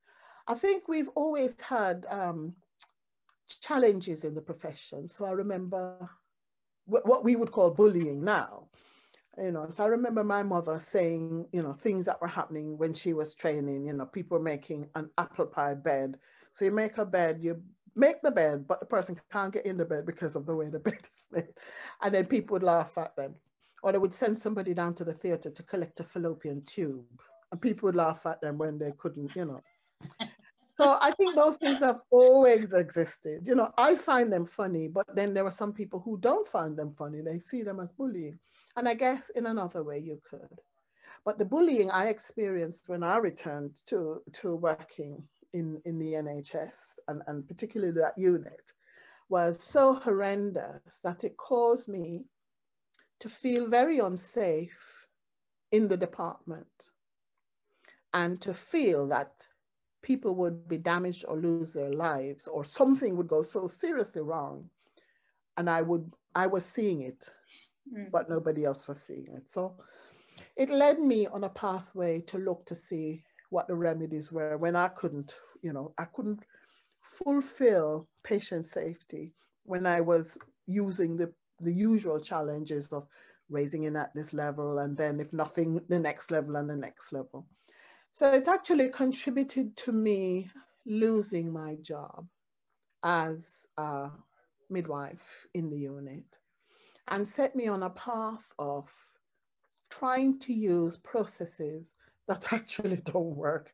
I 0.46 0.54
think 0.54 0.88
we've 0.88 1.08
always 1.14 1.60
had 1.60 2.06
um, 2.10 2.54
challenges 3.60 4.24
in 4.24 4.34
the 4.34 4.40
profession. 4.40 5.08
So 5.08 5.24
I 5.24 5.32
remember 5.32 6.10
what 6.86 7.24
we 7.24 7.36
would 7.36 7.52
call 7.52 7.70
bullying 7.70 8.24
now. 8.24 8.66
You 9.38 9.52
know, 9.52 9.70
so 9.70 9.84
I 9.84 9.86
remember 9.86 10.24
my 10.24 10.42
mother 10.42 10.80
saying, 10.80 11.46
you 11.52 11.62
know, 11.62 11.72
things 11.72 12.04
that 12.06 12.20
were 12.20 12.28
happening 12.28 12.76
when 12.76 12.92
she 12.92 13.12
was 13.12 13.34
training, 13.34 13.86
you 13.86 13.92
know, 13.92 14.06
people 14.06 14.40
making 14.40 14.88
an 14.96 15.08
apple 15.18 15.46
pie 15.46 15.74
bed. 15.74 16.18
So 16.52 16.64
you 16.64 16.72
make 16.72 16.98
a 16.98 17.06
bed, 17.06 17.38
you 17.40 17.62
make 17.94 18.20
the 18.22 18.32
bed, 18.32 18.66
but 18.66 18.80
the 18.80 18.86
person 18.86 19.16
can't 19.32 19.52
get 19.52 19.66
in 19.66 19.76
the 19.76 19.84
bed 19.84 20.04
because 20.04 20.34
of 20.34 20.46
the 20.46 20.54
way 20.54 20.68
the 20.68 20.78
bed 20.80 20.98
is 21.00 21.26
made. 21.30 21.54
And 22.02 22.14
then 22.14 22.26
people 22.26 22.54
would 22.54 22.64
laugh 22.64 22.98
at 22.98 23.14
them 23.16 23.36
or 23.82 23.92
they 23.92 23.98
would 23.98 24.14
send 24.14 24.38
somebody 24.38 24.74
down 24.74 24.94
to 24.94 25.04
the 25.04 25.14
theater 25.14 25.50
to 25.50 25.62
collect 25.62 26.00
a 26.00 26.04
fallopian 26.04 26.62
tube 26.62 27.04
and 27.50 27.60
people 27.60 27.86
would 27.86 27.96
laugh 27.96 28.26
at 28.26 28.40
them 28.40 28.58
when 28.58 28.78
they 28.78 28.92
couldn't, 28.98 29.34
you 29.34 29.44
know. 29.44 29.60
so 30.70 30.98
I 31.00 31.10
think 31.12 31.34
those 31.34 31.56
things 31.56 31.78
have 31.78 32.00
always 32.10 32.72
existed. 32.72 33.42
You 33.44 33.54
know, 33.54 33.72
I 33.76 33.94
find 33.94 34.32
them 34.32 34.46
funny, 34.46 34.88
but 34.88 35.06
then 35.14 35.34
there 35.34 35.44
are 35.44 35.50
some 35.52 35.72
people 35.72 36.00
who 36.00 36.18
don't 36.18 36.46
find 36.46 36.76
them 36.76 36.94
funny. 36.96 37.20
They 37.20 37.38
see 37.38 37.62
them 37.62 37.80
as 37.80 37.92
bullying. 37.92 38.38
And 38.76 38.88
I 38.88 38.94
guess 38.94 39.30
in 39.30 39.46
another 39.46 39.82
way 39.82 39.98
you 39.98 40.20
could. 40.28 40.60
But 41.24 41.38
the 41.38 41.44
bullying 41.44 41.90
I 41.90 42.06
experienced 42.06 42.82
when 42.86 43.02
I 43.02 43.16
returned 43.18 43.76
to, 43.86 44.22
to 44.34 44.54
working 44.54 45.22
in, 45.52 45.80
in 45.84 45.98
the 45.98 46.12
NHS 46.12 46.94
and, 47.08 47.22
and 47.26 47.46
particularly 47.46 47.92
that 48.00 48.16
unit 48.16 48.62
was 49.28 49.62
so 49.62 49.94
horrendous 49.94 51.00
that 51.04 51.24
it 51.24 51.36
caused 51.36 51.88
me 51.88 52.24
to 53.20 53.28
feel 53.28 53.68
very 53.68 53.98
unsafe 53.98 55.06
in 55.72 55.88
the 55.88 55.96
department 55.96 56.90
and 58.12 58.40
to 58.40 58.52
feel 58.52 59.06
that 59.06 59.32
people 60.02 60.34
would 60.34 60.66
be 60.66 60.78
damaged 60.78 61.24
or 61.28 61.36
lose 61.36 61.72
their 61.72 61.92
lives 61.92 62.48
or 62.48 62.64
something 62.64 63.16
would 63.16 63.28
go 63.28 63.42
so 63.42 63.66
seriously 63.66 64.22
wrong 64.22 64.68
and 65.56 65.68
i 65.68 65.82
would 65.82 66.10
i 66.34 66.46
was 66.46 66.64
seeing 66.64 67.02
it 67.02 67.28
mm. 67.94 68.10
but 68.10 68.28
nobody 68.28 68.64
else 68.64 68.88
was 68.88 69.00
seeing 69.00 69.26
it 69.36 69.48
so 69.48 69.76
it 70.56 70.70
led 70.70 70.98
me 70.98 71.26
on 71.26 71.44
a 71.44 71.48
pathway 71.50 72.20
to 72.20 72.38
look 72.38 72.64
to 72.64 72.74
see 72.74 73.22
what 73.50 73.68
the 73.68 73.74
remedies 73.74 74.32
were 74.32 74.56
when 74.56 74.74
i 74.74 74.88
couldn't 74.88 75.34
you 75.62 75.72
know 75.72 75.92
i 75.98 76.04
couldn't 76.04 76.40
fulfill 77.00 78.08
patient 78.24 78.64
safety 78.64 79.34
when 79.64 79.86
i 79.86 80.00
was 80.00 80.38
using 80.66 81.16
the 81.16 81.32
the 81.60 81.72
usual 81.72 82.20
challenges 82.20 82.88
of 82.88 83.06
raising 83.48 83.84
in 83.84 83.96
at 83.96 84.14
this 84.14 84.32
level 84.32 84.78
and 84.78 84.96
then 84.96 85.20
if 85.20 85.32
nothing 85.32 85.80
the 85.88 85.98
next 85.98 86.30
level 86.30 86.56
and 86.56 86.70
the 86.70 86.76
next 86.76 87.12
level. 87.12 87.46
So 88.12 88.32
it 88.32 88.48
actually 88.48 88.88
contributed 88.88 89.76
to 89.78 89.92
me 89.92 90.50
losing 90.86 91.52
my 91.52 91.76
job 91.76 92.26
as 93.02 93.66
a 93.76 94.10
midwife 94.68 95.46
in 95.54 95.70
the 95.70 95.78
unit 95.78 96.38
and 97.08 97.28
set 97.28 97.56
me 97.56 97.66
on 97.68 97.82
a 97.82 97.90
path 97.90 98.52
of 98.58 98.90
trying 99.90 100.38
to 100.40 100.52
use 100.52 100.96
processes 100.98 101.94
that 102.28 102.52
actually 102.52 102.96
don't 103.04 103.36
work. 103.36 103.72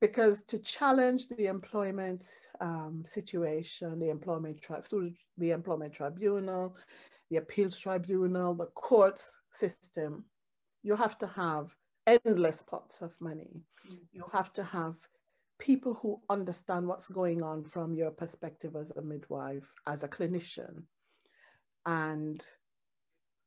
Because 0.00 0.42
to 0.48 0.58
challenge 0.58 1.28
the 1.28 1.46
employment 1.46 2.24
um, 2.60 3.04
situation, 3.06 3.98
the 3.98 4.10
employment 4.10 4.60
through 4.82 5.12
the 5.38 5.52
employment 5.52 5.94
tribunal, 5.94 6.76
the 7.30 7.36
appeals 7.38 7.78
tribunal, 7.78 8.54
the 8.54 8.66
courts 8.66 9.36
system, 9.52 10.24
you 10.82 10.96
have 10.96 11.18
to 11.18 11.26
have 11.26 11.74
endless 12.06 12.62
pots 12.62 13.02
of 13.02 13.18
money. 13.20 13.62
Mm-hmm. 13.86 13.94
You 14.12 14.24
have 14.32 14.52
to 14.54 14.64
have 14.64 14.96
people 15.58 15.94
who 15.94 16.20
understand 16.28 16.86
what's 16.86 17.08
going 17.08 17.42
on 17.42 17.64
from 17.64 17.94
your 17.94 18.10
perspective 18.10 18.76
as 18.76 18.90
a 18.92 19.02
midwife, 19.02 19.72
as 19.86 20.04
a 20.04 20.08
clinician. 20.08 20.82
And 21.86 22.44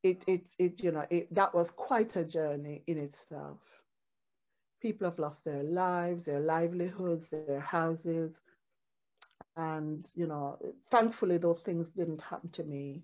it, 0.03 0.23
it, 0.27 0.49
it 0.57 0.83
you 0.83 0.91
know, 0.91 1.05
it, 1.09 1.33
that 1.33 1.53
was 1.53 1.71
quite 1.71 2.15
a 2.15 2.23
journey 2.23 2.83
in 2.87 2.97
itself. 2.97 3.59
People 4.81 5.07
have 5.07 5.19
lost 5.19 5.43
their 5.43 5.63
lives, 5.63 6.25
their 6.25 6.39
livelihoods, 6.39 7.29
their 7.29 7.59
houses. 7.59 8.39
And, 9.55 10.07
you 10.15 10.27
know, 10.27 10.57
thankfully 10.89 11.37
those 11.37 11.61
things 11.61 11.89
didn't 11.89 12.21
happen 12.21 12.49
to 12.51 12.63
me. 12.63 13.03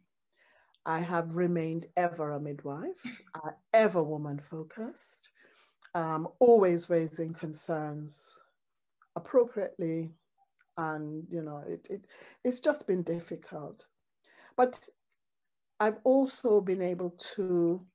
I 0.86 1.00
have 1.00 1.36
remained 1.36 1.86
ever 1.96 2.32
a 2.32 2.40
midwife, 2.40 3.22
uh, 3.36 3.52
ever 3.74 4.04
woman 4.04 4.40
focused, 4.40 5.30
um, 5.96 6.28
always 6.40 6.90
raising 6.90 7.34
concerns 7.34 8.38
appropriately. 9.16 10.12
And, 10.78 11.26
you 11.30 11.42
know, 11.42 11.64
it, 11.68 11.88
it, 11.90 12.06
it's 12.44 12.60
just 12.60 12.88
been 12.88 13.04
difficult. 13.04 13.86
But 14.58 14.80
I've 15.80 16.00
also 16.04 16.60
been 16.60 16.82
able 16.82 17.12
to 17.36 17.86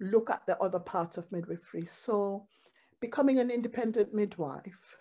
look 0.00 0.30
at 0.30 0.44
the 0.46 0.58
other 0.58 0.80
parts 0.80 1.16
of 1.18 1.30
midwifery. 1.30 1.86
So 1.86 2.46
becoming 3.00 3.38
an 3.38 3.50
independent 3.50 4.14
midwife, 4.14 4.96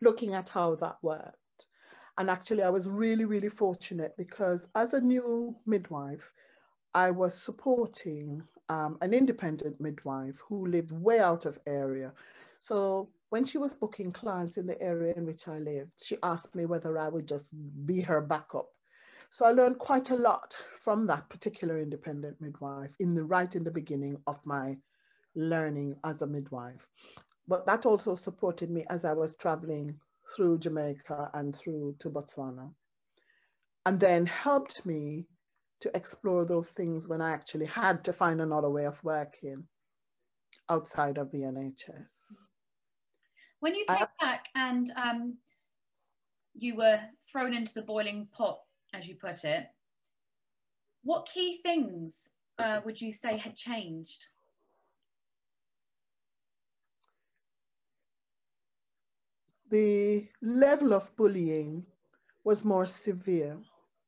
looking 0.00 0.34
at 0.34 0.48
how 0.50 0.76
that 0.76 0.96
works 1.02 1.41
and 2.18 2.28
actually, 2.28 2.62
I 2.62 2.70
was 2.70 2.88
really, 2.88 3.24
really 3.24 3.48
fortunate 3.48 4.14
because 4.16 4.70
as 4.74 4.92
a 4.92 5.00
new 5.00 5.56
midwife, 5.66 6.30
I 6.94 7.10
was 7.10 7.34
supporting 7.34 8.42
um, 8.68 8.98
an 9.00 9.14
independent 9.14 9.80
midwife 9.80 10.38
who 10.46 10.66
lived 10.66 10.92
way 10.92 11.20
out 11.20 11.46
of 11.46 11.58
area. 11.66 12.12
So 12.60 13.08
when 13.30 13.46
she 13.46 13.56
was 13.56 13.72
booking 13.72 14.12
clients 14.12 14.58
in 14.58 14.66
the 14.66 14.80
area 14.82 15.14
in 15.16 15.24
which 15.24 15.48
I 15.48 15.58
lived, 15.58 15.92
she 16.02 16.18
asked 16.22 16.54
me 16.54 16.66
whether 16.66 16.98
I 16.98 17.08
would 17.08 17.26
just 17.26 17.50
be 17.86 18.02
her 18.02 18.20
backup. 18.20 18.68
So 19.30 19.46
I 19.46 19.52
learned 19.52 19.78
quite 19.78 20.10
a 20.10 20.16
lot 20.16 20.54
from 20.74 21.06
that 21.06 21.30
particular 21.30 21.80
independent 21.80 22.38
midwife 22.42 22.94
in 23.00 23.14
the 23.14 23.24
right 23.24 23.56
in 23.56 23.64
the 23.64 23.70
beginning 23.70 24.18
of 24.26 24.44
my 24.44 24.76
learning 25.34 25.96
as 26.04 26.20
a 26.20 26.26
midwife. 26.26 26.86
But 27.48 27.64
that 27.64 27.86
also 27.86 28.14
supported 28.14 28.70
me 28.70 28.84
as 28.90 29.06
I 29.06 29.14
was 29.14 29.34
traveling 29.36 29.98
through 30.34 30.58
Jamaica 30.58 31.30
and 31.34 31.54
through 31.54 31.96
to 32.00 32.10
Botswana. 32.10 32.70
And 33.84 33.98
then 33.98 34.26
helped 34.26 34.86
me 34.86 35.26
to 35.80 35.90
explore 35.96 36.44
those 36.44 36.70
things 36.70 37.08
when 37.08 37.20
I 37.20 37.32
actually 37.32 37.66
had 37.66 38.04
to 38.04 38.12
find 38.12 38.40
another 38.40 38.70
way 38.70 38.86
of 38.86 39.02
working 39.02 39.64
outside 40.68 41.18
of 41.18 41.30
the 41.32 41.38
NHS. 41.38 42.44
When 43.60 43.74
you 43.74 43.84
came 43.88 44.06
I, 44.20 44.24
back 44.24 44.48
and 44.54 44.90
um, 44.96 45.36
you 46.54 46.76
were 46.76 47.00
thrown 47.30 47.54
into 47.54 47.74
the 47.74 47.82
boiling 47.82 48.28
pot, 48.32 48.60
as 48.94 49.08
you 49.08 49.16
put 49.16 49.44
it, 49.44 49.66
what 51.02 51.28
key 51.32 51.58
things 51.62 52.32
uh, 52.58 52.80
would 52.84 53.00
you 53.00 53.12
say 53.12 53.36
had 53.36 53.56
changed? 53.56 54.26
The 59.72 60.28
level 60.42 60.92
of 60.92 61.10
bullying 61.16 61.84
was 62.44 62.64
more 62.64 62.86
severe. 62.86 63.56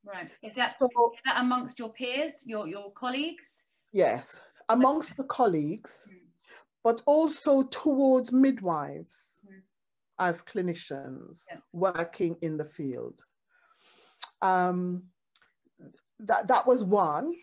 Right. 0.05 0.31
Is 0.43 0.55
that, 0.57 0.77
so, 0.79 0.87
is 0.87 1.21
that 1.25 1.41
amongst 1.41 1.79
your 1.79 1.89
peers, 1.89 2.45
your, 2.47 2.69
your 2.69 2.93
colleagues? 2.93 3.65
Yes, 3.93 4.41
amongst 4.69 5.17
the 5.17 5.25
colleagues, 5.25 6.11
mm. 6.13 6.19
but 6.85 7.01
also 7.07 7.63
towards 7.65 8.31
midwives. 8.31 9.17
Mm. 9.47 9.63
as 10.21 10.43
clinicians 10.43 11.45
yeah. 11.51 11.59
working 11.73 12.37
in 12.43 12.57
the 12.57 12.65
field. 12.65 13.19
Um, 14.43 15.05
that, 16.21 16.47
that 16.49 16.67
was 16.67 16.85
one. 16.85 17.35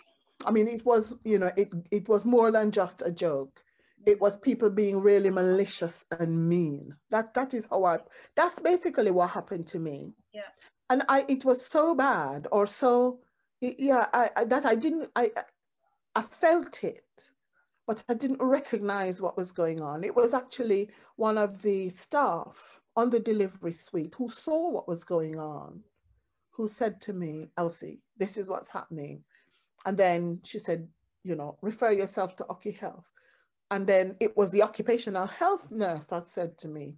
I 0.46 0.52
mean, 0.52 0.68
it 0.68 0.86
was, 0.86 1.14
you 1.24 1.38
know, 1.38 1.52
it, 1.58 1.70
it 1.92 2.08
was 2.08 2.24
more 2.24 2.52
than 2.52 2.72
just 2.72 3.02
a 3.04 3.12
joke. 3.12 3.62
It 4.06 4.20
was 4.20 4.38
people 4.38 4.70
being 4.70 5.00
really 5.00 5.30
malicious 5.30 6.06
and 6.20 6.50
mean. 6.50 6.96
That 7.10 7.34
that 7.34 7.54
is 7.54 7.68
how 7.70 7.86
I 7.86 8.00
that's 8.36 8.60
basically 8.60 9.12
what 9.12 9.30
happened 9.32 9.68
to 9.68 9.80
me. 9.80 10.14
Yeah. 10.34 10.52
And 10.90 11.04
I 11.08 11.26
it 11.28 11.46
was 11.46 11.66
so 11.66 11.96
bad 11.96 12.48
or 12.52 12.66
so 12.66 13.20
yeah, 13.62 14.08
I, 14.14 14.30
I 14.36 14.44
that 14.46 14.66
I 14.66 14.76
didn't 14.76 15.10
I 15.16 15.32
I 16.16 16.22
felt 16.22 16.84
it, 16.84 17.06
but 17.88 18.04
I 18.10 18.14
didn't 18.16 18.42
recognize 18.42 19.22
what 19.22 19.38
was 19.38 19.52
going 19.52 19.82
on. 19.82 20.04
It 20.04 20.16
was 20.16 20.34
actually 20.34 20.90
one 21.16 21.38
of 21.38 21.62
the 21.62 21.90
staff 21.90 22.82
on 22.96 23.10
the 23.10 23.20
delivery 23.20 23.74
suite 23.74 24.16
who 24.18 24.30
saw 24.30 24.70
what 24.70 24.88
was 24.88 25.04
going 25.04 25.40
on, 25.40 25.82
who 26.52 26.68
said 26.68 27.00
to 27.02 27.14
me, 27.14 27.50
Elsie, 27.58 28.00
this 28.18 28.36
is 28.38 28.48
what's 28.48 28.70
happening. 28.70 29.24
And 29.86 29.98
then 29.98 30.40
she 30.44 30.60
said, 30.60 30.88
you 31.24 31.36
know, 31.36 31.58
refer 31.62 31.92
yourself 31.92 32.36
to 32.38 32.48
Oki 32.48 32.72
Health. 32.72 33.06
And 33.72 33.88
then 33.88 34.18
it 34.20 34.36
was 34.36 34.52
the 34.52 34.64
occupational 34.64 35.26
health 35.26 35.72
nurse 35.72 36.06
that 36.08 36.28
said 36.28 36.58
to 36.60 36.68
me, 36.68 36.98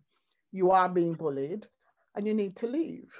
you 0.51 0.71
are 0.71 0.89
being 0.89 1.13
bullied 1.13 1.67
and 2.15 2.25
you 2.25 2.33
need 2.33 2.55
to 2.57 2.67
leave. 2.67 3.11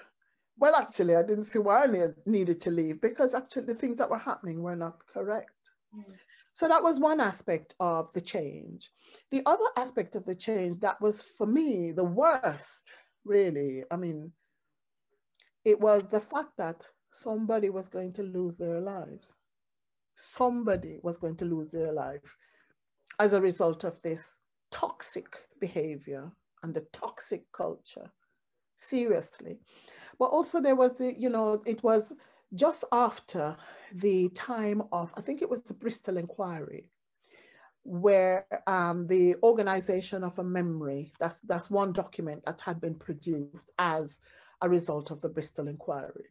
Well, 0.58 0.76
actually, 0.76 1.16
I 1.16 1.22
didn't 1.22 1.46
see 1.46 1.60
why 1.60 1.86
I 1.86 2.08
needed 2.26 2.60
to 2.62 2.72
leave 2.72 3.00
because 3.00 3.36
actually 3.36 3.66
the 3.66 3.76
things 3.76 3.98
that 3.98 4.10
were 4.10 4.18
happening 4.18 4.64
were 4.64 4.76
not 4.76 5.06
correct. 5.06 5.52
Mm. 5.96 6.16
So 6.54 6.68
that 6.68 6.82
was 6.82 7.00
one 7.00 7.20
aspect 7.20 7.76
of 7.80 8.12
the 8.14 8.22
change. 8.22 8.92
The 9.32 9.44
other 9.46 9.66
aspect 9.78 10.16
of 10.16 10.26
the 10.26 10.36
change 10.36 10.80
that 10.80 11.00
was 11.00 11.22
for 11.22 11.46
me 11.48 11.92
the 11.92 12.04
worst, 12.04 12.92
really, 13.24 13.84
I 13.92 13.98
mean, 13.98 14.32
it 15.64 15.80
was 15.80 16.04
the 16.10 16.20
fact 16.20 16.58
that 16.58 16.84
somebody 17.12 17.70
was 17.70 17.88
going 17.88 18.14
to 18.14 18.24
lose 18.24 18.58
their 18.58 18.82
lives. 18.82 19.38
Somebody 20.16 21.00
was 21.04 21.18
going 21.18 21.36
to 21.38 21.46
lose 21.46 21.70
their 21.70 21.92
life 21.92 22.36
as 23.20 23.34
a 23.34 23.42
result 23.42 23.84
of 23.84 24.02
this 24.02 24.38
toxic 24.72 25.28
behavior 25.60 26.32
and 26.64 26.74
the 26.74 26.86
toxic 26.92 27.44
culture. 27.52 28.12
Seriously. 28.78 29.60
But 30.20 30.26
also 30.26 30.60
there 30.60 30.76
was 30.76 30.98
the, 30.98 31.14
you 31.18 31.30
know, 31.30 31.62
it 31.66 31.84
was 31.84 32.14
just 32.56 32.84
after 32.92 33.56
the 33.94 34.30
time 34.30 34.84
of, 34.92 35.14
I 35.18 35.22
think 35.22 35.42
it 35.42 35.50
was 35.50 35.64
the 35.64 35.74
Bristol 35.74 36.18
inquiry, 36.18 36.90
where 37.84 38.46
um, 38.68 39.08
the 39.08 39.36
organization 39.44 40.24
of 40.24 40.40
a 40.40 40.44
memory, 40.44 41.12
that's, 41.20 41.42
that's 41.42 41.70
one 41.70 41.94
document 41.94 42.46
that 42.46 42.62
had 42.62 42.80
been 42.80 42.96
produced 42.96 43.72
as 43.80 44.20
a 44.62 44.70
result 44.70 45.12
of 45.12 45.20
the 45.22 45.30
Bristol 45.30 45.68
inquiry. 45.68 46.26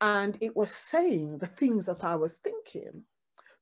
And 0.00 0.36
it 0.40 0.54
was 0.54 0.70
saying 0.70 1.38
the 1.38 1.46
things 1.46 1.86
that 1.86 2.04
I 2.04 2.16
was 2.16 2.34
thinking. 2.34 3.02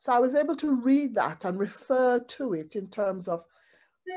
So 0.02 0.12
I 0.12 0.18
was 0.18 0.34
able 0.34 0.56
to 0.56 0.74
read 0.74 1.14
that 1.14 1.44
and 1.44 1.56
refer 1.56 2.18
to 2.18 2.54
it 2.54 2.74
in 2.74 2.88
terms 2.88 3.28
of 3.28 3.44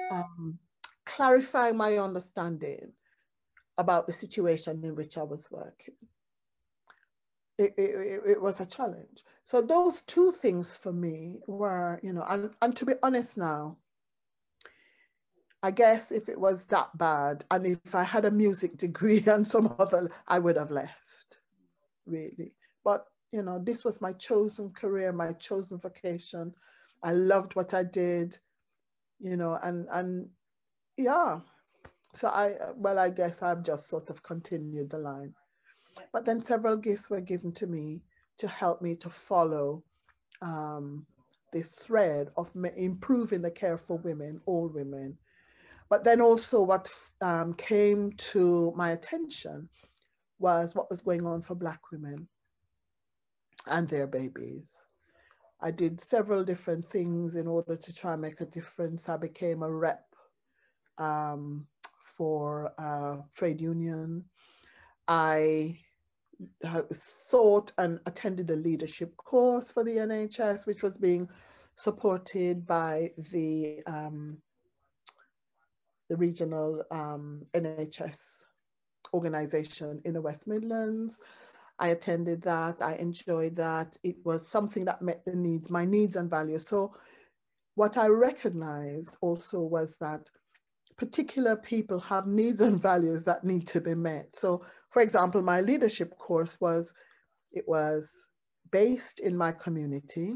um, 0.09 0.57
clarifying 1.05 1.77
my 1.77 1.99
understanding 1.99 2.91
about 3.77 4.07
the 4.07 4.13
situation 4.13 4.83
in 4.83 4.95
which 4.95 5.15
I 5.15 5.21
was 5.21 5.47
working. 5.51 5.93
It, 7.59 7.75
it, 7.77 8.21
it, 8.25 8.41
was 8.41 8.61
a 8.61 8.65
challenge. 8.65 9.23
So 9.43 9.61
those 9.61 10.01
two 10.01 10.31
things 10.31 10.75
for 10.75 10.91
me 10.91 11.37
were, 11.45 11.99
you 12.01 12.13
know, 12.13 12.25
and, 12.27 12.49
and 12.63 12.75
to 12.77 12.85
be 12.87 12.93
honest 13.03 13.37
now, 13.37 13.77
I 15.61 15.69
guess 15.69 16.11
if 16.11 16.29
it 16.29 16.39
was 16.39 16.65
that 16.69 16.97
bad 16.97 17.45
and 17.51 17.67
if 17.67 17.93
I 17.93 18.01
had 18.01 18.25
a 18.25 18.31
music 18.31 18.75
degree 18.77 19.23
and 19.27 19.47
some 19.47 19.75
other, 19.77 20.09
I 20.27 20.39
would 20.39 20.57
have 20.57 20.71
left, 20.71 21.37
really. 22.07 22.55
But, 22.83 23.05
you 23.35 23.43
know, 23.43 23.59
this 23.59 23.83
was 23.83 23.99
my 23.99 24.13
chosen 24.13 24.69
career, 24.69 25.11
my 25.11 25.33
chosen 25.33 25.77
vocation. 25.77 26.53
I 27.03 27.11
loved 27.11 27.53
what 27.57 27.73
I 27.73 27.83
did, 27.83 28.37
you 29.19 29.35
know, 29.35 29.59
and, 29.61 29.87
and 29.91 30.29
yeah, 30.95 31.41
so 32.13 32.29
I, 32.29 32.53
well, 32.77 32.97
I 32.97 33.09
guess 33.09 33.41
I've 33.41 33.61
just 33.61 33.89
sort 33.89 34.09
of 34.09 34.23
continued 34.23 34.89
the 34.89 34.99
line. 34.99 35.33
But 36.13 36.23
then 36.23 36.41
several 36.41 36.77
gifts 36.77 37.09
were 37.09 37.19
given 37.19 37.51
to 37.53 37.67
me 37.67 37.99
to 38.37 38.47
help 38.47 38.81
me 38.81 38.95
to 38.95 39.09
follow 39.09 39.83
um, 40.41 41.05
the 41.51 41.61
thread 41.61 42.29
of 42.37 42.53
improving 42.77 43.41
the 43.41 43.51
care 43.51 43.77
for 43.77 43.97
women, 43.97 44.39
all 44.45 44.69
women. 44.69 45.17
But 45.89 46.05
then 46.05 46.21
also 46.21 46.61
what 46.61 46.89
um, 47.19 47.53
came 47.55 48.13
to 48.13 48.71
my 48.77 48.91
attention 48.91 49.67
was 50.39 50.73
what 50.73 50.89
was 50.89 51.01
going 51.01 51.25
on 51.25 51.41
for 51.41 51.55
Black 51.55 51.91
women 51.91 52.29
and 53.67 53.87
their 53.87 54.07
babies. 54.07 54.83
I 55.61 55.71
did 55.71 55.99
several 55.99 56.43
different 56.43 56.89
things 56.89 57.35
in 57.35 57.47
order 57.47 57.75
to 57.75 57.93
try 57.93 58.13
and 58.13 58.21
make 58.21 58.41
a 58.41 58.45
difference. 58.45 59.09
I 59.09 59.17
became 59.17 59.63
a 59.63 59.71
rep 59.71 60.05
um, 60.97 61.65
for 62.03 62.73
a 62.77 63.19
trade 63.35 63.61
union. 63.61 64.25
I 65.07 65.79
thought 66.93 67.71
and 67.77 67.99
attended 68.05 68.51
a 68.51 68.55
leadership 68.55 69.15
course 69.17 69.71
for 69.71 69.83
the 69.83 69.97
NHS, 69.97 70.65
which 70.65 70.83
was 70.83 70.97
being 70.97 71.29
supported 71.75 72.65
by 72.65 73.11
the 73.17 73.81
um, 73.85 74.37
the 76.09 76.15
regional 76.15 76.83
um, 76.91 77.41
NHS 77.53 78.43
organization 79.13 80.01
in 80.05 80.13
the 80.13 80.21
West 80.21 80.47
Midlands. 80.47 81.19
I 81.79 81.89
attended 81.89 82.41
that. 82.43 82.81
I 82.81 82.95
enjoyed 82.95 83.55
that. 83.57 83.97
It 84.03 84.17
was 84.23 84.47
something 84.47 84.85
that 84.85 85.01
met 85.01 85.23
the 85.25 85.35
needs, 85.35 85.69
my 85.69 85.85
needs 85.85 86.15
and 86.15 86.29
values. 86.29 86.67
So 86.67 86.95
what 87.75 87.97
I 87.97 88.07
recognized 88.07 89.17
also 89.21 89.59
was 89.59 89.97
that 89.99 90.29
particular 90.97 91.57
people 91.57 91.99
have 91.99 92.27
needs 92.27 92.61
and 92.61 92.81
values 92.81 93.25
that 93.25 93.43
need 93.43 93.67
to 93.67 93.81
be 93.81 93.93
met. 93.93 94.35
So 94.35 94.63
for 94.89 95.01
example, 95.01 95.41
my 95.41 95.59
leadership 95.59 96.17
course 96.17 96.57
was, 96.61 96.93
it 97.51 97.67
was 97.67 98.09
based 98.71 99.19
in 99.19 99.35
my 99.35 99.51
community. 99.51 100.35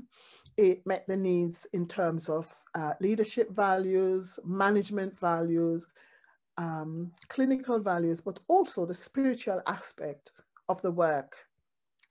It 0.57 0.85
met 0.85 1.05
the 1.07 1.15
needs 1.15 1.65
in 1.71 1.87
terms 1.87 2.27
of 2.27 2.51
uh, 2.75 2.91
leadership 2.99 3.55
values, 3.55 4.37
management 4.43 5.17
values, 5.17 5.87
um, 6.57 7.13
clinical 7.29 7.79
values, 7.79 8.19
but 8.19 8.41
also 8.49 8.85
the 8.85 8.93
spiritual 8.93 9.61
aspect 9.65 10.31
of 10.69 10.81
the 10.81 10.91
work 10.91 11.35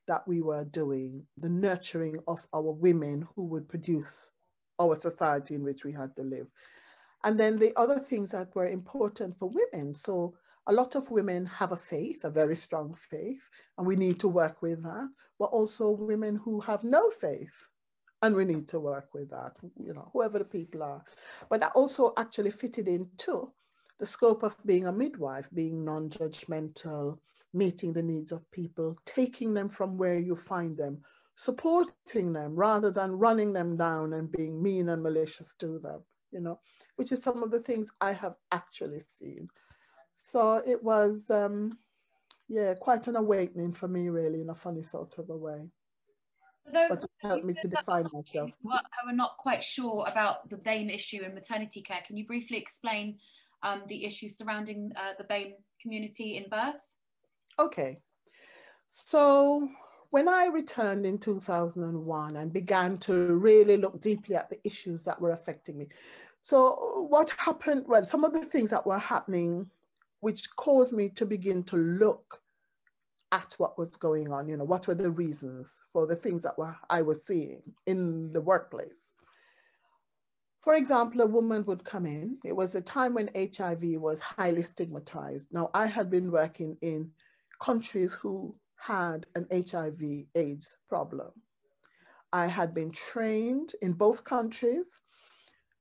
that 0.07 0.27
we 0.27 0.43
were 0.43 0.65
doing, 0.65 1.25
the 1.39 1.49
nurturing 1.49 2.19
of 2.27 2.45
our 2.53 2.73
women 2.73 3.27
who 3.35 3.45
would 3.45 3.69
produce 3.69 4.31
our 4.81 4.97
society 4.97 5.55
in 5.55 5.63
which 5.63 5.85
we 5.85 5.93
had 5.93 6.15
to 6.17 6.23
live. 6.23 6.49
And 7.25 7.39
then 7.39 7.59
the 7.59 7.73
other 7.77 7.99
things 7.99 8.31
that 8.31 8.55
were 8.55 8.69
important 8.69 9.39
for 9.39 9.51
women. 9.51 9.95
So 9.95 10.35
a 10.67 10.73
lot 10.73 10.95
of 10.95 11.11
women 11.11 11.47
have 11.47 11.73
a 11.73 11.77
faith, 11.77 12.25
a 12.25 12.31
very 12.31 12.57
strong 12.57 12.95
faith, 12.95 13.49
and 13.77 13.87
we 13.87 13.97
need 13.97 14.21
to 14.21 14.29
work 14.29 14.63
with 14.63 14.83
that. 14.83 15.09
But 15.39 15.47
also 15.47 15.91
women 15.91 16.37
who 16.37 16.61
have 16.61 16.85
no 16.85 17.11
faith, 17.11 17.69
and 18.23 18.35
we 18.35 18.45
need 18.45 18.67
to 18.69 18.81
work 18.81 19.15
with 19.15 19.31
that, 19.31 19.57
you 19.81 19.95
know, 19.95 20.11
whoever 20.13 20.39
the 20.39 20.45
people 20.45 20.83
are. 20.83 21.05
But 21.49 21.61
that 21.61 21.73
also 21.75 22.13
actually 22.17 22.51
fitted 22.51 22.89
into 22.89 23.53
the 23.99 24.07
scope 24.07 24.43
of 24.43 24.57
being 24.65 24.87
a 24.87 24.93
midwife, 24.93 25.49
being 25.55 25.85
non-judgmental, 25.85 27.19
meeting 27.53 27.93
the 27.93 28.03
needs 28.03 28.33
of 28.33 28.51
people, 28.51 28.97
taking 29.05 29.55
them 29.55 29.69
from 29.69 29.97
where 29.97 30.19
you 30.19 30.37
find 30.37 30.77
them, 30.77 31.01
supporting 31.37 32.33
them 32.33 32.55
rather 32.55 32.91
than 32.91 33.13
running 33.13 33.53
them 33.53 33.77
down 33.77 34.13
and 34.13 34.33
being 34.33 34.63
mean 34.63 34.89
and 34.89 35.03
malicious 35.03 35.55
to 35.55 35.79
them, 35.79 36.03
you 36.31 36.41
know 36.41 36.59
which 36.99 37.13
is 37.13 37.23
some 37.23 37.45
of 37.45 37.51
the 37.53 37.61
things 37.61 37.89
I 38.01 38.13
have 38.13 38.35
actually 38.51 39.01
seen. 39.19 39.49
So 40.13 40.61
it 40.67 40.83
was, 40.83 41.31
um, 41.31 41.79
yeah, 42.49 42.75
quite 42.75 43.07
an 43.07 43.15
awakening 43.15 43.73
for 43.73 43.87
me, 43.87 44.09
really, 44.09 44.41
in 44.41 44.51
a 44.51 44.55
funny 44.55 44.83
sort 44.83 45.17
of 45.19 45.31
a 45.31 45.37
way. 45.37 45.71
Although 46.67 46.89
but 46.91 47.05
it 47.05 47.11
helped 47.23 47.45
me 47.45 47.55
to 47.63 47.69
define 47.69 48.09
myself. 48.13 48.51
I 48.69 49.07
were 49.07 49.13
not 49.13 49.37
quite 49.39 49.63
sure 49.63 50.07
about 50.11 50.51
the 50.51 50.57
BAME 50.57 50.93
issue 50.93 51.23
in 51.23 51.35
maternity 51.35 51.83
care. 51.83 52.03
Can 52.05 52.17
you 52.17 52.27
briefly 52.27 52.59
explain 52.59 53.19
um, 53.63 53.85
the 53.87 54.05
issues 54.05 54.37
surrounding 54.37 54.91
uh, 54.97 55.13
the 55.19 55.25
BAME 55.25 55.55
community 55.81 56.37
in 56.37 56.51
birth? 56.51 56.81
Okay. 57.59 57.99
So 58.87 59.69
when 60.11 60.29
I 60.29 60.47
returned 60.47 61.05
in 61.05 61.19
2001 61.19 62.37
and 62.37 62.53
began 62.53 62.99
to 62.99 63.35
really 63.35 63.77
look 63.77 64.01
deeply 64.01 64.37
at 64.37 64.49
the 64.49 64.59
issues 64.65 65.05
that 65.05 65.21
were 65.21 65.33
affecting 65.33 65.79
me, 65.79 65.89
so 66.41 67.07
what 67.09 67.31
happened, 67.31 67.85
well, 67.89 68.05
some 68.07 68.25
of 68.25 68.33
the 68.33 68.45
things 68.45 68.71
that 68.71 68.87
were 68.87 68.99
happening, 68.99 69.71
which 70.21 70.55
caused 70.57 70.93
me 70.93 71.09
to 71.11 71.27
begin 71.27 71.63
to 71.65 71.77
look 71.77 72.41
at 73.33 73.55
what 73.59 73.79
was 73.79 73.97
going 73.97 74.33
on, 74.33 74.49
you 74.49 74.57
know, 74.57 74.65
what 74.65 74.87
were 74.87 74.95
the 74.95 75.11
reasons 75.11 75.75
for 75.93 76.07
the 76.07 76.17
things 76.17 76.43
that 76.43 76.57
were 76.57 76.75
I 76.89 77.03
was 77.03 77.27
seeing 77.27 77.63
in 77.87 78.33
the 78.33 78.41
workplace. 78.41 79.13
for 80.63 80.75
example, 80.75 81.23
a 81.23 81.27
woman 81.27 81.65
would 81.67 81.85
come 81.85 82.07
in. 82.07 82.39
It 82.45 82.55
was 82.55 82.75
a 82.75 82.81
time 82.81 83.15
when 83.15 83.31
HIV 83.35 83.83
was 84.01 84.21
highly 84.21 84.63
stigmatized. 84.63 85.49
Now, 85.53 85.71
I 85.75 85.87
had 85.87 86.11
been 86.11 86.31
working 86.31 86.77
in 86.83 87.11
countries 87.61 88.15
who 88.15 88.55
had 88.77 89.27
an 89.35 89.47
HIV 89.51 90.27
AIDS 90.35 90.79
problem. 90.89 91.31
I 92.33 92.47
had 92.47 92.75
been 92.75 92.91
trained 92.91 93.73
in 93.83 93.93
both 93.93 94.25
countries 94.25 95.01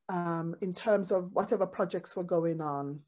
um, 0.10 0.56
in 0.62 0.74
terms 0.74 1.12
of 1.12 1.34
whatever 1.34 1.66
projects 1.66 2.16
were 2.16 2.24
going 2.24 2.62
on 2.62 3.00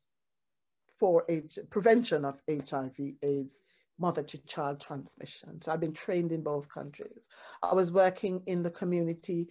for 0.87 1.23
H 1.29 1.57
prevention 1.69 2.25
of 2.25 2.41
HIV 2.49 2.97
AIDS 3.23 3.63
mother 3.97 4.23
to 4.23 4.37
child 4.45 4.79
transmission. 4.79 5.61
So 5.61 5.71
I've 5.71 5.79
been 5.79 5.93
trained 5.93 6.31
in 6.31 6.41
both 6.41 6.71
countries. 6.71 7.27
I 7.61 7.73
was 7.73 7.91
working 7.91 8.41
in 8.47 8.63
the 8.63 8.71
community 8.71 9.47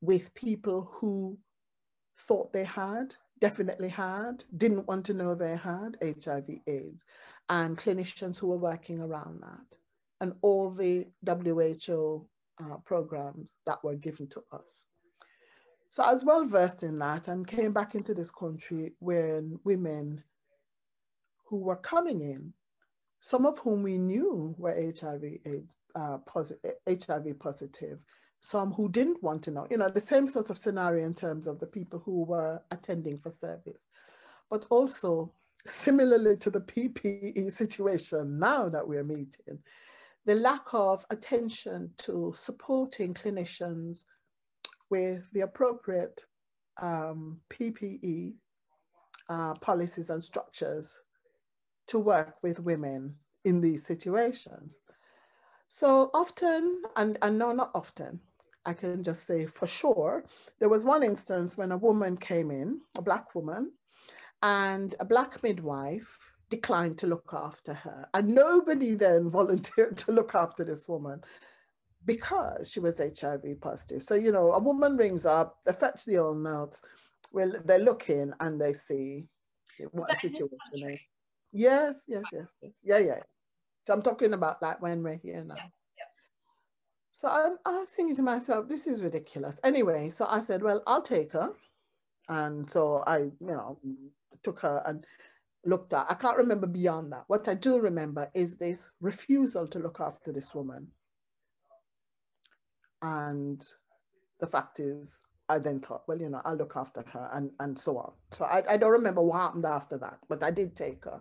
with 0.00 0.34
people 0.34 0.90
who 0.92 1.38
thought 2.18 2.52
they 2.52 2.64
had, 2.64 3.14
definitely 3.40 3.88
had, 3.88 4.44
didn't 4.56 4.86
want 4.86 5.06
to 5.06 5.14
know 5.14 5.34
they 5.34 5.56
had 5.56 5.96
HIV 6.02 6.48
AIDS, 6.66 7.04
and 7.48 7.78
clinicians 7.78 8.38
who 8.38 8.48
were 8.48 8.58
working 8.58 9.00
around 9.00 9.40
that, 9.42 9.78
and 10.20 10.34
all 10.42 10.70
the 10.70 11.06
WHO 11.26 12.26
uh, 12.60 12.76
programs 12.84 13.58
that 13.66 13.82
were 13.82 13.96
given 13.96 14.26
to 14.28 14.42
us. 14.52 14.84
So 15.90 16.02
I 16.02 16.12
was 16.12 16.24
well 16.24 16.44
versed 16.44 16.82
in 16.82 16.98
that 16.98 17.28
and 17.28 17.46
came 17.46 17.72
back 17.72 17.94
into 17.94 18.12
this 18.12 18.30
country 18.30 18.92
when 18.98 19.58
women 19.64 20.22
who 21.46 21.58
were 21.58 21.76
coming 21.76 22.20
in, 22.20 22.52
some 23.20 23.46
of 23.46 23.58
whom 23.58 23.82
we 23.82 23.96
knew 23.96 24.54
were 24.58 24.74
HIV 24.74 25.24
AIDS, 25.46 25.74
uh, 25.94 26.18
HIV 26.86 27.38
positive, 27.38 27.98
some 28.40 28.72
who 28.72 28.88
didn't 28.88 29.22
want 29.22 29.42
to 29.42 29.50
know, 29.50 29.66
you 29.70 29.76
know, 29.76 29.88
the 29.88 30.00
same 30.00 30.26
sort 30.26 30.50
of 30.50 30.58
scenario 30.58 31.04
in 31.04 31.14
terms 31.14 31.46
of 31.46 31.58
the 31.58 31.66
people 31.66 31.98
who 32.04 32.24
were 32.24 32.62
attending 32.70 33.18
for 33.18 33.30
service, 33.30 33.86
but 34.50 34.66
also 34.70 35.32
similarly 35.66 36.36
to 36.36 36.50
the 36.50 36.60
PPE 36.60 37.50
situation 37.52 38.38
now 38.38 38.68
that 38.68 38.86
we're 38.86 39.04
meeting, 39.04 39.58
the 40.24 40.36
lack 40.36 40.64
of 40.72 41.04
attention 41.10 41.90
to 41.98 42.32
supporting 42.36 43.12
clinicians 43.14 44.04
with 44.90 45.30
the 45.32 45.40
appropriate 45.40 46.24
um, 46.80 47.40
PPE 47.50 48.34
uh, 49.28 49.54
policies 49.54 50.10
and 50.10 50.22
structures 50.22 50.96
to 51.88 51.98
work 51.98 52.36
with 52.42 52.60
women 52.60 53.14
in 53.44 53.60
these 53.60 53.86
situations. 53.86 54.78
So 55.68 56.10
often, 56.14 56.82
and, 56.96 57.18
and 57.20 57.38
no, 57.38 57.52
not 57.52 57.70
often, 57.74 58.20
I 58.68 58.74
can 58.74 59.02
just 59.02 59.26
say 59.26 59.46
for 59.46 59.66
sure, 59.66 60.24
there 60.58 60.68
was 60.68 60.84
one 60.84 61.02
instance 61.02 61.56
when 61.56 61.72
a 61.72 61.78
woman 61.78 62.18
came 62.18 62.50
in, 62.50 62.82
a 62.98 63.02
black 63.02 63.34
woman, 63.34 63.72
and 64.42 64.94
a 65.00 65.06
black 65.06 65.42
midwife 65.42 66.18
declined 66.50 66.98
to 66.98 67.06
look 67.06 67.30
after 67.32 67.72
her. 67.72 68.06
And 68.12 68.28
nobody 68.28 68.94
then 68.94 69.30
volunteered 69.40 69.96
to 69.98 70.12
look 70.12 70.34
after 70.34 70.64
this 70.64 70.86
woman 70.86 71.22
because 72.04 72.70
she 72.70 72.78
was 72.78 72.98
HIV 73.00 73.58
positive. 73.62 74.02
So, 74.02 74.14
you 74.14 74.32
know, 74.32 74.52
a 74.52 74.58
woman 74.58 74.98
rings 74.98 75.24
up, 75.24 75.56
they 75.64 75.72
fetch 75.72 76.04
the 76.04 76.18
old 76.18 76.38
notes, 76.38 76.82
well, 77.32 77.50
they're 77.64 77.78
looking 77.78 78.32
and 78.40 78.60
they 78.60 78.74
see 78.74 79.24
what 79.92 80.10
the 80.10 80.16
situation 80.16 80.58
is. 80.74 81.00
Yes, 81.52 82.04
yes, 82.06 82.24
yes, 82.34 82.56
yes. 82.60 82.78
Yeah, 82.84 82.98
yeah. 82.98 83.20
So 83.86 83.94
I'm 83.94 84.02
talking 84.02 84.34
about 84.34 84.60
that 84.60 84.82
when 84.82 85.02
we're 85.02 85.16
here 85.16 85.42
now. 85.42 85.54
Yeah. 85.56 85.77
So 87.18 87.28
I'm, 87.28 87.56
I 87.66 87.80
was 87.80 87.90
thinking 87.90 88.14
to 88.14 88.22
myself, 88.22 88.68
this 88.68 88.86
is 88.86 89.02
ridiculous. 89.02 89.58
Anyway, 89.64 90.08
so 90.08 90.26
I 90.26 90.40
said, 90.40 90.62
well, 90.62 90.84
I'll 90.86 91.02
take 91.02 91.32
her. 91.32 91.50
And 92.28 92.70
so 92.70 93.02
I, 93.08 93.18
you 93.18 93.32
know, 93.40 93.76
took 94.44 94.60
her 94.60 94.80
and 94.86 95.04
looked 95.66 95.92
at. 95.94 96.06
I 96.08 96.14
can't 96.14 96.36
remember 96.36 96.68
beyond 96.68 97.10
that. 97.10 97.24
What 97.26 97.48
I 97.48 97.54
do 97.54 97.80
remember 97.80 98.30
is 98.34 98.56
this 98.56 98.92
refusal 99.00 99.66
to 99.66 99.80
look 99.80 99.98
after 99.98 100.30
this 100.30 100.54
woman. 100.54 100.86
And 103.02 103.66
the 104.38 104.46
fact 104.46 104.78
is, 104.78 105.20
I 105.48 105.58
then 105.58 105.80
thought, 105.80 106.02
well, 106.06 106.20
you 106.20 106.28
know, 106.28 106.40
I'll 106.44 106.54
look 106.54 106.74
after 106.76 107.02
her 107.12 107.30
and, 107.32 107.50
and 107.58 107.76
so 107.76 107.98
on. 107.98 108.12
So 108.30 108.44
I, 108.44 108.62
I 108.70 108.76
don't 108.76 108.92
remember 108.92 109.22
what 109.22 109.40
happened 109.40 109.64
after 109.64 109.98
that, 109.98 110.20
but 110.28 110.44
I 110.44 110.52
did 110.52 110.76
take 110.76 111.04
her. 111.04 111.20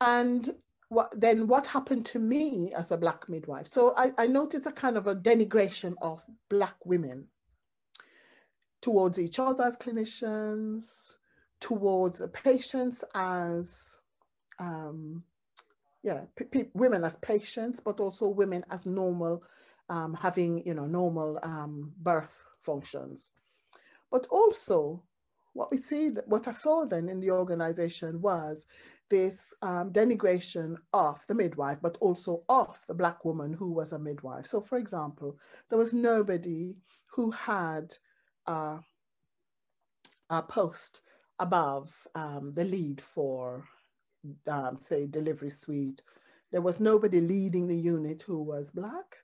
And 0.00 0.48
what, 0.94 1.20
then 1.20 1.46
what 1.46 1.66
happened 1.66 2.06
to 2.06 2.18
me 2.18 2.72
as 2.76 2.90
a 2.90 2.96
Black 2.96 3.28
midwife? 3.28 3.70
So 3.70 3.94
I, 3.96 4.12
I 4.16 4.26
noticed 4.26 4.66
a 4.66 4.72
kind 4.72 4.96
of 4.96 5.06
a 5.06 5.14
denigration 5.14 5.94
of 6.00 6.24
Black 6.48 6.76
women 6.84 7.26
towards 8.80 9.18
each 9.18 9.38
other 9.38 9.64
as 9.64 9.76
clinicians, 9.76 10.84
towards 11.60 12.22
patients 12.32 13.04
as, 13.14 13.98
um, 14.58 15.22
yeah, 16.02 16.22
women 16.74 17.04
as 17.04 17.16
patients, 17.16 17.80
but 17.80 18.00
also 18.00 18.28
women 18.28 18.64
as 18.70 18.84
normal, 18.84 19.42
um, 19.88 20.14
having, 20.14 20.62
you 20.66 20.74
know, 20.74 20.86
normal 20.86 21.38
um, 21.42 21.92
birth 21.98 22.44
functions. 22.60 23.30
But 24.10 24.26
also 24.30 25.02
what 25.54 25.70
we 25.70 25.78
see, 25.78 26.10
what 26.26 26.46
I 26.46 26.52
saw 26.52 26.84
then 26.84 27.08
in 27.08 27.20
the 27.20 27.30
organization 27.30 28.20
was 28.20 28.66
this 29.10 29.52
um, 29.62 29.92
denigration 29.92 30.76
of 30.92 31.24
the 31.28 31.34
midwife, 31.34 31.78
but 31.82 31.96
also 32.00 32.42
of 32.48 32.82
the 32.88 32.94
Black 32.94 33.24
woman 33.24 33.52
who 33.52 33.70
was 33.70 33.92
a 33.92 33.98
midwife. 33.98 34.46
So 34.46 34.60
for 34.60 34.78
example, 34.78 35.38
there 35.68 35.78
was 35.78 35.92
nobody 35.92 36.76
who 37.06 37.30
had 37.30 37.94
uh, 38.46 38.78
a 40.30 40.42
post 40.42 41.00
above 41.38 41.92
um, 42.14 42.52
the 42.52 42.64
lead 42.64 43.00
for, 43.00 43.64
um, 44.48 44.78
say, 44.80 45.06
delivery 45.06 45.50
suite. 45.50 46.02
There 46.52 46.62
was 46.62 46.80
nobody 46.80 47.20
leading 47.20 47.66
the 47.66 47.76
unit 47.76 48.22
who 48.22 48.42
was 48.42 48.70
Black. 48.70 49.16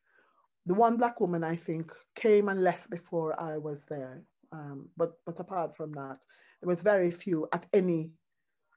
The 0.67 0.75
one 0.75 0.97
Black 0.97 1.21
woman, 1.21 1.43
I 1.43 1.57
think, 1.57 1.93
came 2.15 2.49
and 2.49 2.63
left 2.63 2.91
before 2.91 3.41
I 3.41 3.57
was 3.57 3.85
there. 3.87 4.23
Um, 4.53 4.89
but, 4.97 5.13
but 5.25 5.39
apart 5.41 5.77
from 5.77 5.93
that, 5.93 6.19
there 6.61 6.69
was 6.69 6.83
very 6.83 7.11
few 7.11 7.49
at 7.53 7.67
any 7.73 8.11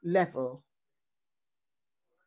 level 0.04 0.64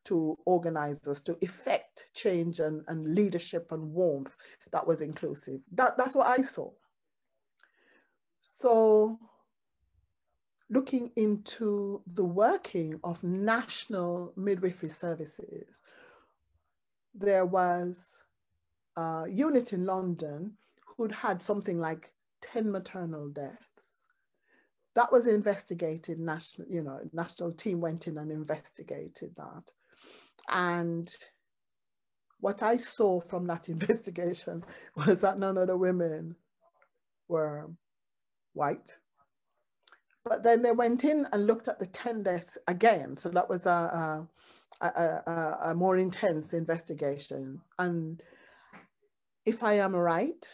to 0.07 0.37
organizers 0.47 1.21
to 1.23 1.37
effect 1.40 2.05
change 2.14 2.61
and, 2.61 2.83
and 2.88 3.14
leadership 3.14 3.71
and 3.73 3.92
warmth 3.92 4.37
that 4.73 4.87
was 4.87 5.01
inclusive. 5.01 5.61
That, 5.73 5.97
that's 5.97 6.14
what 6.14 6.27
I 6.27 6.42
saw. 6.42 6.71
So 8.42 9.19
looking 10.71 11.11
into 11.16 12.03
the 12.14 12.25
working 12.25 12.99
of 13.05 13.23
national 13.23 14.33
midwifery 14.37 14.88
services, 14.88 15.81
there 17.14 17.47
was 17.47 18.19
a 18.97 19.27
unit 19.29 19.73
in 19.73 19.87
London 19.87 20.57
who'd 20.97 21.12
had 21.12 21.40
something 21.40 21.79
like 21.79 22.11
10 22.42 22.71
maternal 22.71 23.29
deaths. 23.29 23.61
That 24.95 25.12
was 25.12 25.27
investigated, 25.27 26.19
national, 26.19 26.69
you 26.69 26.83
know, 26.83 27.01
national 27.12 27.53
team 27.53 27.81
went 27.81 28.07
in 28.07 28.16
and 28.19 28.33
investigated 28.33 29.35
that. 29.37 29.71
And 30.48 31.11
what 32.40 32.62
I 32.62 32.76
saw 32.76 33.20
from 33.20 33.46
that 33.46 33.68
investigation 33.68 34.64
was 34.94 35.20
that 35.20 35.38
none 35.38 35.59
of 35.59 35.68
the 35.68 35.76
women 35.76 36.37
were 37.28 37.70
white 38.52 38.96
but 40.26 40.42
then 40.42 40.61
they 40.61 40.72
went 40.72 41.04
in 41.04 41.24
and 41.32 41.46
looked 41.46 41.68
at 41.68 41.78
the 41.78 41.87
10 41.87 42.24
deaths 42.24 42.59
again. 42.66 43.16
So 43.16 43.28
that 43.28 43.48
was 43.48 43.64
a, 43.64 44.26
a, 44.80 44.87
a, 44.87 45.59
a 45.66 45.74
more 45.74 45.96
intense 45.96 46.52
investigation. 46.52 47.61
And 47.78 48.20
if 49.44 49.62
I 49.62 49.74
am 49.74 49.94
right, 49.94 50.44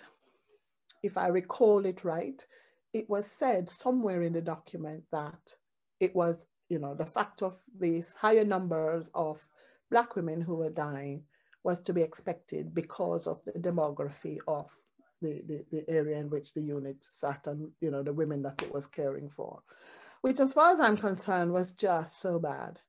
if 1.03 1.17
I 1.17 1.29
recall 1.29 1.87
it 1.87 2.05
right, 2.05 2.47
it 2.93 3.09
was 3.09 3.25
said 3.25 3.71
somewhere 3.71 4.21
in 4.21 4.35
the 4.35 4.43
document 4.43 5.05
that 5.11 5.55
it 6.01 6.15
was, 6.15 6.45
you 6.69 6.79
know, 6.79 6.95
the 6.95 7.07
fact 7.07 7.43
of 7.43 7.59
these 7.81 8.15
higher 8.15 8.45
numbers 8.45 9.11
of 9.15 9.41
Black 9.93 10.17
women 10.17 10.41
who 10.41 10.57
were 10.57 10.71
dying 10.71 11.23
was 11.65 11.79
to 11.81 11.93
be 11.93 12.03
expected 12.03 12.75
because 12.75 13.27
of 13.27 13.39
the 13.45 13.53
demography 13.53 14.39
of 14.49 14.71
the, 15.21 15.43
the, 15.47 15.65
the 15.71 15.89
area 15.89 16.19
in 16.19 16.31
which 16.31 16.55
the 16.55 16.63
unit 16.63 16.97
sat 17.01 17.47
and, 17.47 17.71
you 17.81 17.91
know, 17.91 18.03
the 18.03 18.13
women 18.13 18.43
that 18.43 18.61
it 18.63 18.73
was 18.73 18.87
caring 18.87 19.29
for, 19.29 19.63
which 20.23 20.41
as 20.41 20.55
far 20.55 20.73
as 20.73 20.81
I'm 20.81 20.97
concerned 20.97 21.53
was 21.53 21.73
just 21.73 22.23
so 22.23 22.39
bad. 22.39 22.81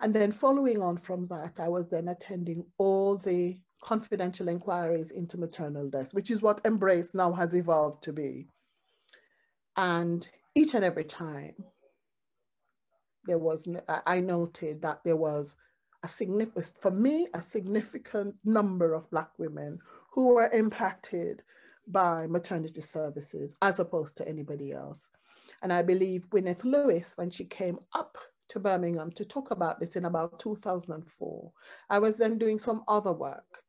And 0.00 0.12
then 0.12 0.32
following 0.32 0.82
on 0.82 0.96
from 0.96 1.28
that, 1.28 1.60
I 1.60 1.68
was 1.68 1.88
then 1.88 2.08
attending 2.08 2.66
all 2.78 3.16
the 3.16 3.56
confidential 3.80 4.48
inquiries 4.48 5.12
into 5.12 5.38
maternal 5.38 5.88
deaths, 5.88 6.12
which 6.12 6.32
is 6.32 6.42
what 6.42 6.64
MBRRACE 6.64 7.14
now 7.14 7.32
has 7.32 7.54
evolved 7.54 8.02
to 8.02 8.12
be. 8.12 8.48
And 9.76 10.26
each 10.56 10.74
and 10.74 10.84
every 10.84 11.04
time, 11.04 11.54
there 13.24 13.38
was, 13.38 13.68
I 14.06 14.20
noted 14.20 14.82
that 14.82 15.00
there 15.04 15.16
was 15.16 15.56
a 16.04 16.08
significant, 16.08 16.70
for 16.78 16.90
me, 16.90 17.26
a 17.32 17.40
significant 17.40 18.34
number 18.44 18.92
of 18.92 19.10
Black 19.10 19.30
women 19.38 19.78
who 20.10 20.34
were 20.34 20.50
impacted 20.52 21.42
by 21.88 22.26
maternity 22.26 22.82
services 22.82 23.56
as 23.62 23.80
opposed 23.80 24.14
to 24.18 24.28
anybody 24.28 24.72
else. 24.72 25.08
And 25.62 25.72
I 25.72 25.80
believe 25.80 26.28
Gwyneth 26.28 26.62
Lewis, 26.62 27.14
when 27.16 27.30
she 27.30 27.44
came 27.46 27.78
up 27.94 28.18
to 28.48 28.60
Birmingham 28.60 29.12
to 29.12 29.24
talk 29.24 29.50
about 29.50 29.80
this 29.80 29.96
in 29.96 30.04
about 30.04 30.38
2004, 30.38 31.52
I 31.88 31.98
was 31.98 32.18
then 32.18 32.36
doing 32.36 32.58
some 32.58 32.84
other 32.86 33.12
work. 33.12 33.62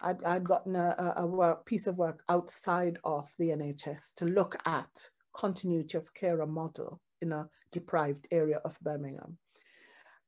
I'd, 0.00 0.24
I'd 0.24 0.44
gotten 0.44 0.76
a, 0.76 1.12
a 1.18 1.26
work, 1.26 1.66
piece 1.66 1.86
of 1.86 1.98
work 1.98 2.22
outside 2.30 2.98
of 3.04 3.30
the 3.38 3.50
NHS 3.50 4.14
to 4.16 4.24
look 4.24 4.56
at 4.64 5.10
continuity 5.34 5.98
of 5.98 6.14
care 6.14 6.44
model 6.46 6.98
in 7.20 7.32
a 7.32 7.46
deprived 7.72 8.26
area 8.30 8.62
of 8.64 8.80
Birmingham. 8.80 9.36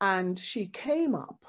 And 0.01 0.39
she 0.39 0.67
came 0.67 1.15
up 1.15 1.45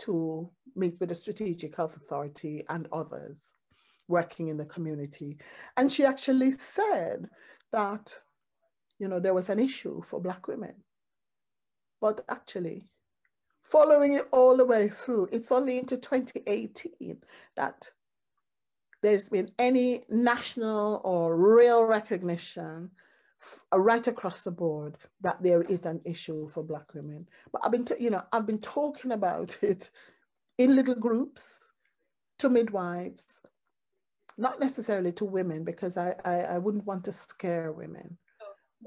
to 0.00 0.50
meet 0.74 0.96
with 1.00 1.08
the 1.08 1.14
Strategic 1.14 1.76
Health 1.76 1.96
Authority 1.96 2.64
and 2.68 2.88
others 2.92 3.52
working 4.08 4.48
in 4.48 4.56
the 4.56 4.64
community. 4.64 5.38
And 5.76 5.90
she 5.90 6.04
actually 6.04 6.52
said 6.52 7.28
that, 7.72 8.18
you 8.98 9.08
know, 9.08 9.20
there 9.20 9.34
was 9.34 9.50
an 9.50 9.58
issue 9.58 10.02
for 10.02 10.20
Black 10.20 10.46
women. 10.48 10.74
But 12.00 12.24
actually, 12.28 12.84
following 13.62 14.14
it 14.14 14.24
all 14.32 14.56
the 14.56 14.64
way 14.64 14.88
through, 14.88 15.28
it's 15.32 15.50
only 15.50 15.78
into 15.78 15.96
2018 15.96 17.18
that 17.56 17.90
there's 19.02 19.28
been 19.28 19.50
any 19.58 20.04
national 20.08 21.00
or 21.04 21.36
real 21.36 21.84
recognition 21.84 22.90
Uh, 23.72 23.78
right 23.78 24.06
across 24.06 24.42
the 24.42 24.50
board 24.50 24.96
that 25.20 25.42
there 25.42 25.62
is 25.62 25.84
an 25.86 26.00
issue 26.04 26.48
for 26.48 26.62
black 26.62 26.94
women. 26.94 27.26
But 27.52 27.62
I've 27.64 27.72
been, 27.72 27.86
you 28.00 28.10
know, 28.10 28.22
I've 28.32 28.46
been 28.46 28.60
talking 28.60 29.12
about 29.12 29.56
it 29.62 29.90
in 30.58 30.74
little 30.74 30.94
groups 30.94 31.70
to 32.38 32.48
midwives, 32.48 33.24
not 34.38 34.60
necessarily 34.60 35.12
to 35.12 35.24
women 35.24 35.64
because 35.64 35.96
I, 35.96 36.14
I, 36.24 36.34
I 36.40 36.58
wouldn't 36.58 36.86
want 36.86 37.04
to 37.04 37.12
scare 37.12 37.72
women. 37.72 38.16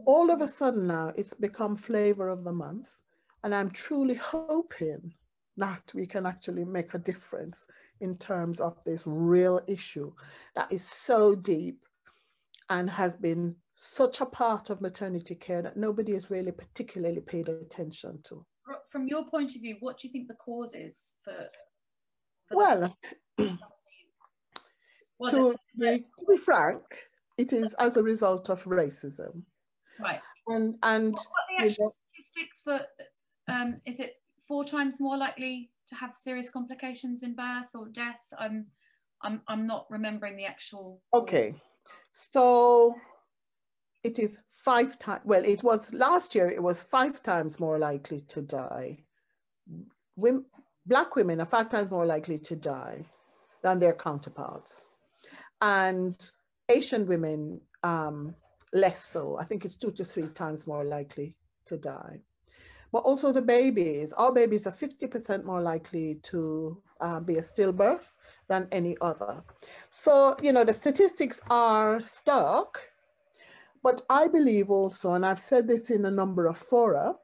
All 0.06 0.32
of 0.32 0.42
a 0.42 0.48
sudden 0.48 0.88
now 0.88 1.14
it's 1.16 1.34
become 1.34 1.76
flavor 1.76 2.30
of 2.30 2.44
the 2.44 2.54
month. 2.54 3.02
And 3.44 3.56
I'm 3.56 3.72
truly 3.72 4.16
hoping 4.16 5.14
that 5.58 5.92
we 5.94 6.06
can 6.06 6.26
actually 6.26 6.66
make 6.66 6.94
a 6.94 7.00
difference 7.00 7.66
in 8.02 8.18
terms 8.18 8.62
of 8.62 8.78
this 8.86 9.04
real 9.06 9.62
issue 9.68 10.12
that 10.56 10.72
is 10.72 10.88
so 10.88 11.36
deep 11.36 11.86
and 12.70 12.90
has 12.90 13.16
been 13.16 13.56
such 13.74 14.22
a 14.22 14.26
part 14.26 14.70
of 14.70 14.82
maternity 14.82 15.36
care 15.36 15.62
that 15.62 15.78
nobody 15.78 16.14
has 16.14 16.30
really 16.30 16.52
particularly 16.52 17.22
paid 17.22 17.50
attention 17.50 18.20
to. 18.24 18.46
From 18.92 19.08
your 19.08 19.26
point 19.26 19.56
of 19.56 19.62
view, 19.62 19.78
what 19.80 20.00
do 20.00 20.08
you 20.08 20.12
think 20.12 20.28
the 20.28 20.36
cause 20.36 20.74
is 20.76 21.16
for? 21.24 21.34
for 22.48 22.58
well, 22.58 22.98
well 25.20 25.32
to, 25.32 25.56
the, 25.76 25.92
be, 25.92 25.98
to 26.00 26.26
be 26.28 26.38
frank, 26.38 26.84
it 27.38 27.54
is 27.54 27.74
as 27.76 27.98
a 27.98 28.04
result 28.04 28.50
of 28.50 28.64
racism. 28.66 29.44
Right. 30.00 30.20
And 30.48 30.76
and 30.84 31.14
what, 31.14 31.26
what 31.30 31.60
the 31.60 31.66
actual 31.66 31.90
statistics 31.90 32.62
for? 32.62 32.80
Um, 33.48 33.82
is 33.86 34.00
it 34.00 34.16
four 34.48 34.66
times 34.66 35.00
more 35.00 35.18
likely 35.18 35.72
to 35.88 35.96
have 35.96 36.16
serious 36.16 36.50
complications 36.50 37.24
in 37.24 37.36
birth 37.36 37.70
or 37.74 37.88
death? 37.88 38.22
I'm 38.38 38.68
I'm 39.22 39.42
I'm 39.48 39.68
not 39.68 39.88
remembering 39.90 40.38
the 40.38 40.46
actual. 40.46 41.02
Okay, 41.14 41.56
so 42.14 42.96
it 44.04 44.20
is 44.20 44.40
five 44.50 44.98
times, 45.00 45.22
well, 45.26 45.44
it 45.44 45.64
was 45.64 45.94
last 45.94 46.36
year, 46.36 46.50
it 46.50 46.62
was 46.62 46.82
five 46.82 47.22
times 47.22 47.60
more 47.60 47.78
likely 47.78 48.22
to 48.22 48.42
die. 48.42 48.98
Women, 50.16 50.46
Black 50.86 51.16
women 51.16 51.40
are 51.40 51.46
five 51.46 51.70
times 51.70 51.92
more 51.92 52.06
likely 52.06 52.40
to 52.40 52.56
die 52.56 53.06
than 53.62 53.80
their 53.80 53.94
counterparts. 53.94 54.88
And 55.62 56.16
Asian 56.70 57.06
women, 57.06 57.62
um, 57.84 58.36
less 58.74 59.04
so. 59.04 59.38
I 59.38 59.44
think 59.44 59.66
it's 59.66 59.76
two 59.76 59.92
to 59.92 60.06
three 60.06 60.30
times 60.30 60.66
more 60.66 60.84
likely 60.84 61.36
to 61.66 61.78
die. 61.78 62.22
But 62.92 63.00
also 63.00 63.32
the 63.32 63.42
babies, 63.42 64.14
our 64.14 64.32
babies 64.32 64.66
are 64.66 64.72
50% 64.72 65.44
more 65.44 65.62
likely 65.62 66.16
to 66.24 66.82
uh, 67.00 67.20
be 67.20 67.38
a 67.38 67.42
stillbirth 67.42 68.18
than 68.48 68.68
any 68.72 68.98
other. 69.02 69.44
So, 69.90 70.36
you 70.42 70.52
know, 70.52 70.64
the 70.64 70.74
statistics 70.74 71.42
are 71.50 72.02
stark, 72.06 72.92
but 73.84 74.02
I 74.10 74.28
believe 74.28 74.70
also, 74.70 75.14
and 75.14 75.26
I've 75.26 75.40
said 75.40 75.68
this 75.68 75.90
in 75.90 76.06
a 76.06 76.12
number 76.12 76.48
of 76.48 76.58
fora, 76.58 77.16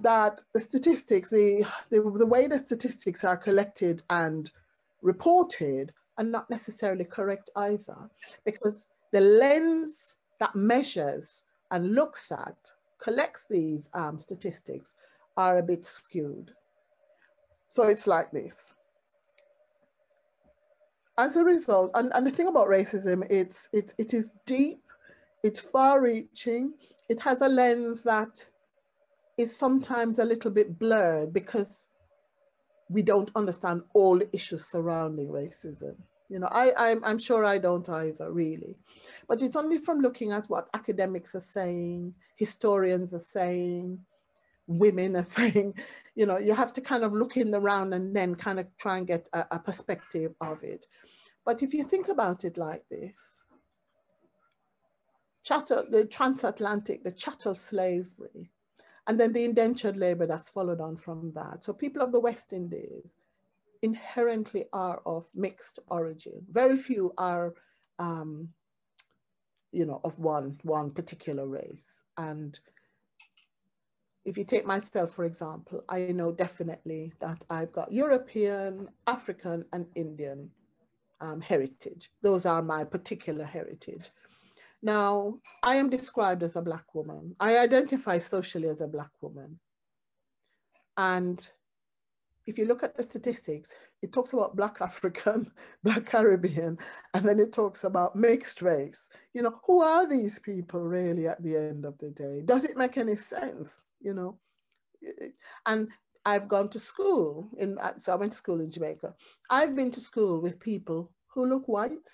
that 0.00 0.40
the 0.54 0.60
statistics, 0.60 1.30
the, 1.30 1.66
the, 1.90 2.00
the 2.00 2.26
way 2.26 2.46
the 2.46 2.58
statistics 2.58 3.24
are 3.24 3.36
collected 3.36 4.02
and 4.10 4.50
reported 5.02 5.92
are 6.16 6.24
not 6.24 6.48
necessarily 6.48 7.04
correct 7.04 7.50
either, 7.56 8.08
because 8.44 8.86
the 9.12 9.20
lens 9.20 10.16
that 10.38 10.54
measures 10.54 11.44
and 11.70 11.94
looks 11.94 12.30
at, 12.32 12.56
collects 12.98 13.46
these 13.48 13.90
um, 13.94 14.18
statistics 14.18 14.94
are 15.36 15.58
a 15.58 15.62
bit 15.62 15.84
skewed. 15.84 16.52
So 17.68 17.84
it's 17.84 18.06
like 18.06 18.30
this. 18.30 18.74
As 21.18 21.36
a 21.36 21.44
result, 21.44 21.90
and, 21.94 22.12
and 22.14 22.26
the 22.26 22.30
thing 22.30 22.46
about 22.46 22.68
racism, 22.68 23.26
it's, 23.28 23.68
it, 23.72 23.92
it 23.98 24.14
is 24.14 24.32
deep 24.46 24.80
it's 25.42 25.60
far 25.60 26.02
reaching. 26.02 26.74
It 27.08 27.20
has 27.20 27.40
a 27.40 27.48
lens 27.48 28.02
that 28.02 28.44
is 29.36 29.56
sometimes 29.56 30.18
a 30.18 30.24
little 30.24 30.50
bit 30.50 30.78
blurred 30.78 31.32
because 31.32 31.86
we 32.90 33.02
don't 33.02 33.30
understand 33.36 33.82
all 33.94 34.18
the 34.18 34.28
issues 34.34 34.66
surrounding 34.66 35.28
racism. 35.28 35.94
You 36.28 36.40
know, 36.40 36.48
I, 36.50 36.72
I'm, 36.76 37.04
I'm 37.04 37.18
sure 37.18 37.44
I 37.44 37.58
don't 37.58 37.88
either, 37.88 38.30
really. 38.32 38.76
But 39.28 39.42
it's 39.42 39.56
only 39.56 39.78
from 39.78 40.00
looking 40.00 40.32
at 40.32 40.48
what 40.50 40.68
academics 40.74 41.34
are 41.34 41.40
saying, 41.40 42.14
historians 42.36 43.14
are 43.14 43.18
saying, 43.18 43.98
women 44.66 45.16
are 45.16 45.22
saying, 45.38 45.74
you 46.14 46.26
know, 46.26 46.38
you 46.38 46.54
have 46.54 46.72
to 46.74 46.80
kind 46.80 47.04
of 47.04 47.12
look 47.12 47.36
in 47.36 47.50
the 47.50 47.60
round 47.60 47.94
and 47.94 48.14
then 48.14 48.34
kind 48.34 48.58
of 48.58 48.66
try 48.76 48.98
and 48.98 49.06
get 49.06 49.28
a, 49.32 49.46
a 49.52 49.58
perspective 49.58 50.34
of 50.40 50.62
it. 50.64 50.86
But 51.48 51.62
if 51.62 51.72
you 51.72 51.82
think 51.82 52.08
about 52.08 52.44
it 52.44 52.58
like 52.58 52.84
this, 52.90 53.42
chattel, 55.42 55.86
the 55.90 56.04
transatlantic, 56.04 57.02
the 57.02 57.10
chattel 57.10 57.54
slavery, 57.54 58.50
and 59.06 59.18
then 59.18 59.32
the 59.32 59.46
indentured 59.46 59.96
labor 59.96 60.26
that's 60.26 60.50
followed 60.50 60.82
on 60.82 60.94
from 60.94 61.32
that. 61.34 61.64
So 61.64 61.72
people 61.72 62.02
of 62.02 62.12
the 62.12 62.20
West 62.20 62.52
Indies 62.52 63.16
inherently 63.80 64.66
are 64.74 65.00
of 65.06 65.24
mixed 65.34 65.78
origin. 65.88 66.44
Very 66.50 66.76
few 66.76 67.14
are, 67.16 67.54
um, 67.98 68.50
you 69.72 69.86
know, 69.86 70.02
of 70.04 70.18
one, 70.18 70.58
one 70.64 70.90
particular 70.90 71.46
race. 71.46 72.02
And 72.18 72.60
if 74.26 74.36
you 74.36 74.44
take 74.44 74.66
myself, 74.66 75.12
for 75.12 75.24
example, 75.24 75.82
I 75.88 76.12
know 76.12 76.30
definitely 76.30 77.14
that 77.20 77.42
I've 77.48 77.72
got 77.72 77.90
European, 77.90 78.90
African, 79.06 79.64
and 79.72 79.86
Indian 79.94 80.50
um, 81.20 81.40
heritage. 81.40 82.10
Those 82.22 82.46
are 82.46 82.62
my 82.62 82.84
particular 82.84 83.44
heritage. 83.44 84.10
Now, 84.82 85.38
I 85.62 85.74
am 85.74 85.90
described 85.90 86.42
as 86.42 86.56
a 86.56 86.62
Black 86.62 86.94
woman. 86.94 87.34
I 87.40 87.58
identify 87.58 88.18
socially 88.18 88.68
as 88.68 88.80
a 88.80 88.86
Black 88.86 89.10
woman. 89.20 89.58
And 90.96 91.48
if 92.46 92.58
you 92.58 92.64
look 92.64 92.82
at 92.82 92.96
the 92.96 93.02
statistics, 93.02 93.74
it 94.02 94.12
talks 94.12 94.32
about 94.32 94.56
Black 94.56 94.78
African, 94.80 95.50
Black 95.82 96.06
Caribbean, 96.06 96.78
and 97.14 97.26
then 97.26 97.40
it 97.40 97.52
talks 97.52 97.84
about 97.84 98.16
mixed 98.16 98.62
race. 98.62 99.08
You 99.34 99.42
know, 99.42 99.60
who 99.66 99.82
are 99.82 100.08
these 100.08 100.38
people 100.38 100.82
really 100.82 101.26
at 101.26 101.42
the 101.42 101.56
end 101.56 101.84
of 101.84 101.98
the 101.98 102.10
day? 102.10 102.42
Does 102.44 102.64
it 102.64 102.76
make 102.76 102.96
any 102.96 103.16
sense? 103.16 103.82
You 104.00 104.14
know, 104.14 104.38
and 105.66 105.88
I've 106.28 106.46
gone 106.46 106.68
to 106.70 106.78
school 106.78 107.48
in, 107.56 107.78
so 107.96 108.12
I 108.12 108.16
went 108.16 108.32
to 108.32 108.38
school 108.38 108.60
in 108.60 108.70
Jamaica. 108.70 109.14
I've 109.48 109.74
been 109.74 109.90
to 109.92 110.00
school 110.00 110.42
with 110.42 110.60
people 110.60 111.10
who 111.28 111.46
look 111.46 111.66
white, 111.66 112.08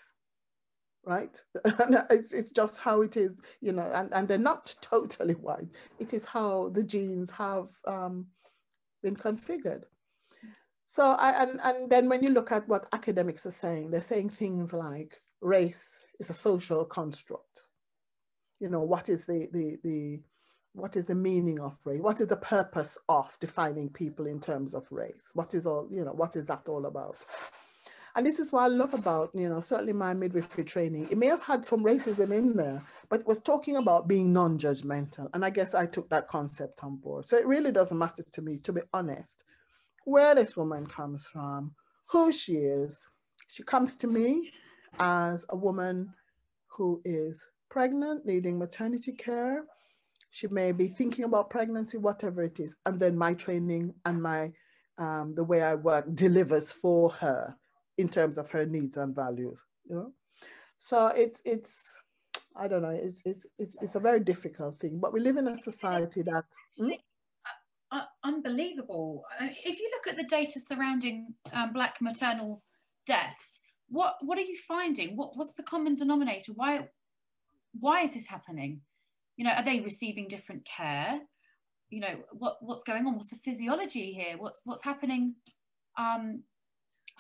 right? 1.05 1.37
it's, 2.11 2.33
it's 2.33 2.53
just 2.53 2.79
how 2.79 3.03
it 3.03 3.17
is, 3.17 3.35
you 3.61 3.73
know, 3.73 3.91
and, 3.93 4.15
and 4.15 4.29
they're 4.29 4.39
not 4.39 4.73
totally 4.81 5.35
white. 5.35 5.67
It 5.99 6.15
is 6.15 6.25
how 6.25 6.69
the 6.69 6.85
genes 6.85 7.33
have 7.33 7.71
um, 7.89 8.27
been 9.03 9.17
configured. 9.17 9.83
So, 10.87 11.17
I, 11.19 11.43
and, 11.43 11.61
and 11.65 11.91
then 11.91 12.09
when 12.09 12.23
you 12.23 12.31
look 12.31 12.53
at 12.53 12.69
what 12.69 12.87
academics 12.93 13.47
are 13.47 13.51
saying, 13.51 13.91
they're 13.91 14.01
saying 14.01 14.31
things 14.31 14.73
like 14.73 15.19
race 15.41 16.07
is 16.21 16.31
a 16.31 16.35
social 16.35 16.85
construct. 16.85 17.63
You 18.61 18.69
know, 18.69 18.83
what 18.83 19.09
is 19.09 19.27
the, 19.27 19.49
the, 19.53 19.77
the, 19.83 20.21
what 20.75 20.97
is 20.97 21.05
the 21.05 21.15
meaning 21.15 21.61
of 21.61 21.79
race? 21.85 22.01
What 22.01 22.21
is 22.21 22.27
the 22.27 22.37
purpose 22.37 22.99
of 23.09 23.37
defining 23.41 23.89
people 23.89 24.27
in 24.27 24.41
terms 24.41 24.75
of 24.75 24.91
race? 24.91 25.31
What 25.35 25.55
is 25.55 25.67
all, 25.67 25.89
you 25.91 26.05
know, 26.05 26.13
what 26.13 26.37
is 26.37 26.47
that 26.47 26.69
all 26.69 26.87
about? 26.87 27.17
And 28.17 28.27
this 28.27 28.39
is 28.39 28.53
what 28.53 28.63
I 28.63 28.67
love 28.69 28.95
about, 28.95 29.31
you 29.35 29.49
know, 29.49 29.61
certainly 29.61 29.93
my 29.93 30.15
midwifery 30.15 30.65
training. 30.65 31.09
It 31.11 31.19
may 31.19 31.27
have 31.27 31.43
had 31.43 31.65
some 31.65 31.85
racism 31.85 32.31
in 32.31 32.57
there, 32.57 32.83
but 33.09 33.21
it 33.21 33.27
was 33.27 33.39
talking 33.41 33.77
about 33.77 34.07
being 34.07 34.33
non-judgmental. 34.33 35.31
And 35.33 35.45
I 35.45 35.51
guess 35.51 35.75
I 35.75 35.87
took 35.87 36.09
that 36.11 36.29
concept 36.29 36.85
on 36.85 36.97
board. 36.97 37.25
So 37.25 37.37
it 37.37 37.47
really 37.47 37.73
doesn't 37.73 37.99
matter 37.99 38.25
to 38.33 38.43
me, 38.43 38.59
to 38.59 38.73
be 38.73 38.83
honest, 38.93 39.43
where 40.05 40.35
this 40.35 40.57
woman 40.57 40.87
comes 40.87 41.27
from, 41.27 41.73
who 42.11 42.31
she 42.31 42.55
is. 42.55 43.01
She 43.49 43.63
comes 43.63 43.97
to 43.97 44.07
me 44.07 44.53
as 44.99 45.47
a 45.49 45.57
woman 45.57 46.15
who 46.69 47.01
is 47.05 47.45
pregnant, 47.69 48.27
needing 48.27 48.59
maternity 48.59 49.13
care. 49.13 49.65
She 50.35 50.49
may 50.49 50.73
be 50.73 50.89
thinking 50.89 51.25
about 51.25 51.49
pregnancy, 51.49 51.97
whatever 51.97 52.43
it 52.43 52.59
is. 52.59 52.75
And 52.87 52.99
then 52.99 53.17
my 53.17 53.35
training 53.35 53.95
and 54.05 54.21
my 54.21 54.51
um, 54.99 55.33
the 55.37 55.45
way 55.45 55.63
I 55.63 55.77
work 55.77 56.13
delivers 56.13 56.73
for 56.73 57.11
her 57.11 57.57
in 57.99 58.09
terms 58.09 58.37
of 58.37 58.51
her 58.51 58.67
needs 58.67 58.97
and 58.97 59.15
values. 59.15 59.63
You 59.89 59.95
know, 59.95 60.13
so 60.81 61.13
it's 61.15 61.41
it's 61.45 61.85
I 62.57 62.67
don't 62.67 62.83
know. 62.83 62.99
It's 63.01 63.23
it's 63.25 63.47
it's 63.61 63.77
it's 63.81 63.95
a 63.95 64.01
very 64.01 64.19
difficult 64.19 64.81
thing. 64.81 64.99
But 64.99 65.13
we 65.13 65.21
live 65.21 65.37
in 65.37 65.47
a 65.47 65.55
society 65.55 66.23
that. 66.23 66.47
Hmm? 66.79 66.91
Uh, 67.93 67.97
uh, 67.99 68.05
unbelievable. 68.25 69.23
If 69.41 69.79
you 69.79 69.89
look 69.95 70.13
at 70.13 70.17
the 70.17 70.29
data 70.29 70.59
surrounding 70.59 71.35
um, 71.53 71.73
Black 71.73 71.99
maternal 72.01 72.65
deaths, 73.07 73.63
what 73.89 74.17
what 74.23 74.37
are 74.39 74.49
you 74.51 74.59
finding? 74.67 75.17
What 75.17 75.37
what's 75.37 75.55
the 75.55 75.63
common 75.63 75.95
denominator? 75.95 76.55
Why 76.57 76.89
why 77.79 78.01
is 78.01 78.15
this 78.15 78.27
happening? 78.27 78.81
You 79.37 79.45
know, 79.45 79.51
are 79.51 79.65
they 79.65 79.81
receiving 79.81 80.29
different 80.29 80.65
care? 80.65 81.21
You 81.91 82.01
know, 82.01 82.17
what 82.33 82.57
what's 82.61 82.85
going 82.85 83.07
on? 83.07 83.15
What's 83.15 83.31
the 83.31 83.37
physiology 83.45 84.13
here? 84.13 84.37
What's 84.39 84.61
what's 84.65 84.85
happening? 84.85 85.35
Um, 85.99 86.43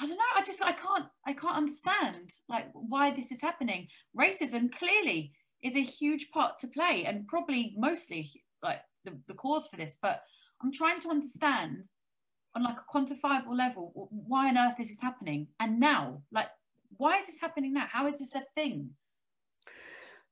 I 0.00 0.06
don't 0.06 0.16
know. 0.16 0.24
I 0.36 0.42
just 0.42 0.62
I 0.62 0.72
can't 0.72 1.06
I 1.26 1.32
can't 1.32 1.56
understand 1.56 2.30
like 2.48 2.66
why 2.72 3.10
this 3.10 3.30
is 3.30 3.40
happening. 3.42 3.88
Racism 4.18 4.72
clearly 4.72 5.32
is 5.62 5.76
a 5.76 5.80
huge 5.80 6.30
part 6.30 6.58
to 6.58 6.68
play, 6.68 7.04
and 7.04 7.26
probably 7.26 7.74
mostly 7.76 8.42
like 8.62 8.80
the, 9.04 9.16
the 9.28 9.34
cause 9.34 9.68
for 9.68 9.76
this. 9.76 9.98
But 10.00 10.22
I'm 10.62 10.72
trying 10.72 11.00
to 11.00 11.10
understand 11.10 11.88
on 12.54 12.62
like 12.62 12.76
a 12.78 12.96
quantifiable 12.96 13.56
level 13.56 14.08
why 14.10 14.48
on 14.48 14.58
earth 14.58 14.76
this 14.78 14.90
is 14.90 15.02
happening 15.02 15.48
and 15.58 15.80
now 15.80 16.22
like 16.32 16.48
why 16.96 17.18
is 17.18 17.26
this 17.26 17.40
happening 17.40 17.72
now 17.72 17.86
how 17.90 18.06
is 18.06 18.18
this 18.18 18.34
a 18.34 18.42
thing 18.54 18.90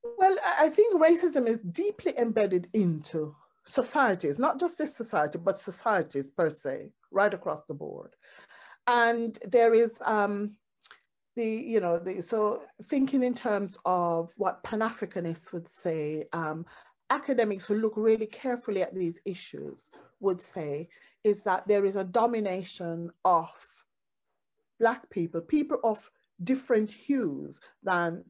well, 0.03 0.37
I 0.59 0.69
think 0.69 1.01
racism 1.01 1.47
is 1.47 1.63
deeply 1.63 2.15
embedded 2.19 2.69
into 2.73 3.35
societies, 3.65 4.39
not 4.39 4.59
just 4.59 4.79
this 4.79 4.97
society, 4.97 5.39
but 5.39 5.59
societies 5.59 6.31
per 6.31 6.51
se, 6.51 6.91
right 7.11 7.33
across 7.33 7.63
the 7.69 7.75
board. 7.75 8.15
And 8.87 9.39
there 9.47 9.75
is 9.75 10.01
um, 10.05 10.57
the, 11.37 11.47
you 11.47 11.81
know, 11.81 11.99
the, 11.99 12.21
so 12.21 12.63
thinking 12.85 13.23
in 13.23 13.35
terms 13.35 13.79
of 13.85 14.33
what 14.39 14.63
Pan 14.65 14.81
Africanists 14.81 15.53
would 15.53 15.69
say, 15.69 16.25
um, 16.33 16.67
academics 17.11 17.67
who 17.67 17.75
look 17.75 17.95
really 17.97 18.27
carefully 18.27 18.83
at 18.83 18.95
these 18.95 19.21
issues 19.25 19.91
would 20.21 20.41
say 20.41 20.89
is 21.25 21.43
that 21.45 21.67
there 21.69 21.85
is 21.85 21.97
a 21.97 22.05
domination 22.05 23.11
of 23.25 23.51
Black 24.81 25.09
people, 25.11 25.41
people 25.41 25.79
of 25.85 26.11
different 26.45 26.91
hues 26.91 27.61
than, 27.83 28.25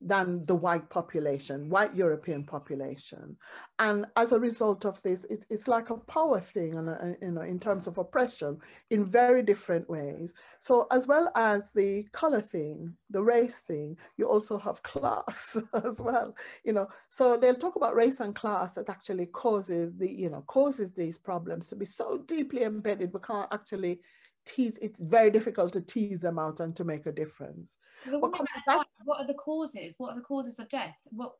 than 0.00 0.44
the 0.46 0.54
white 0.54 0.88
population, 0.90 1.68
white 1.68 1.94
European 1.94 2.44
population. 2.44 3.36
And 3.78 4.06
as 4.16 4.32
a 4.32 4.38
result 4.40 4.84
of 4.84 5.00
this, 5.02 5.24
it's, 5.30 5.46
it's 5.50 5.68
like 5.68 5.90
a 5.90 5.96
power 5.96 6.40
thing 6.40 6.74
and 6.74 6.88
a, 6.88 7.16
you 7.22 7.32
know, 7.32 7.42
in 7.42 7.58
terms 7.58 7.86
of 7.86 7.98
oppression 7.98 8.58
in 8.90 9.04
very 9.04 9.42
different 9.42 9.88
ways. 9.88 10.32
So 10.60 10.86
as 10.90 11.06
well 11.06 11.30
as 11.36 11.72
the 11.72 12.04
color 12.12 12.40
thing, 12.40 12.94
the 13.10 13.22
race 13.22 13.60
thing, 13.60 13.96
you 14.16 14.28
also 14.28 14.58
have 14.58 14.82
class 14.82 15.56
as 15.84 16.00
well, 16.00 16.34
you 16.64 16.72
know. 16.72 16.88
So 17.08 17.36
they'll 17.36 17.54
talk 17.54 17.76
about 17.76 17.94
race 17.94 18.20
and 18.20 18.34
class 18.34 18.74
that 18.74 18.88
actually 18.88 19.26
causes 19.26 19.96
the, 19.96 20.10
you 20.10 20.30
know, 20.30 20.42
causes 20.46 20.92
these 20.92 21.18
problems 21.18 21.66
to 21.68 21.76
be 21.76 21.86
so 21.86 22.18
deeply 22.26 22.62
embedded, 22.62 23.12
we 23.12 23.20
can't 23.20 23.52
actually 23.52 24.00
tease 24.46 24.78
it's 24.78 25.00
very 25.00 25.30
difficult 25.30 25.72
to 25.72 25.80
tease 25.80 26.20
them 26.20 26.38
out 26.38 26.60
and 26.60 26.74
to 26.76 26.84
make 26.84 27.06
a 27.06 27.12
difference. 27.12 27.76
What, 28.08 28.20
what, 28.32 28.86
what 29.04 29.20
are 29.20 29.26
the 29.26 29.34
causes? 29.34 29.94
What 29.98 30.12
are 30.12 30.16
the 30.16 30.22
causes 30.22 30.58
of 30.58 30.68
death? 30.68 30.96
What 31.04 31.32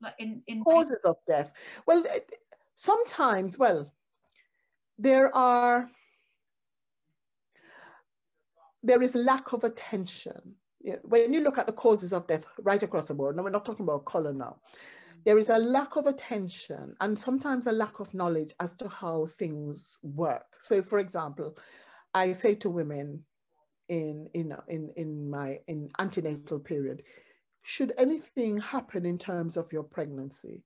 like 0.00 0.14
in 0.18 0.42
in 0.46 0.64
causes 0.64 1.04
of 1.04 1.16
death. 1.26 1.52
Well 1.86 2.04
sometimes 2.76 3.58
well 3.58 3.92
there 4.98 5.34
are 5.34 5.90
there 8.82 9.02
is 9.02 9.14
lack 9.14 9.52
of 9.52 9.64
attention. 9.64 10.54
When 11.02 11.34
you 11.34 11.40
look 11.40 11.58
at 11.58 11.66
the 11.66 11.72
causes 11.72 12.12
of 12.12 12.26
death 12.26 12.46
right 12.62 12.82
across 12.82 13.04
the 13.06 13.14
board 13.14 13.36
no 13.36 13.42
we're 13.42 13.50
not 13.50 13.64
talking 13.64 13.84
about 13.84 14.04
color 14.04 14.32
now. 14.32 14.56
There 15.26 15.36
is 15.36 15.50
a 15.50 15.58
lack 15.58 15.96
of 15.96 16.06
attention 16.06 16.94
and 17.02 17.18
sometimes 17.18 17.66
a 17.66 17.72
lack 17.72 18.00
of 18.00 18.14
knowledge 18.14 18.54
as 18.58 18.72
to 18.76 18.88
how 18.88 19.26
things 19.26 19.98
work. 20.02 20.46
So 20.58 20.82
for 20.82 20.98
example 20.98 21.56
I 22.14 22.32
say 22.32 22.54
to 22.56 22.70
women 22.70 23.24
in, 23.88 24.28
in, 24.34 24.54
in, 24.68 24.90
in 24.96 25.30
my 25.30 25.58
in 25.66 25.88
antenatal 25.98 26.58
period, 26.58 27.02
should 27.62 27.92
anything 27.98 28.58
happen 28.58 29.04
in 29.04 29.18
terms 29.18 29.56
of 29.56 29.72
your 29.72 29.82
pregnancy, 29.82 30.62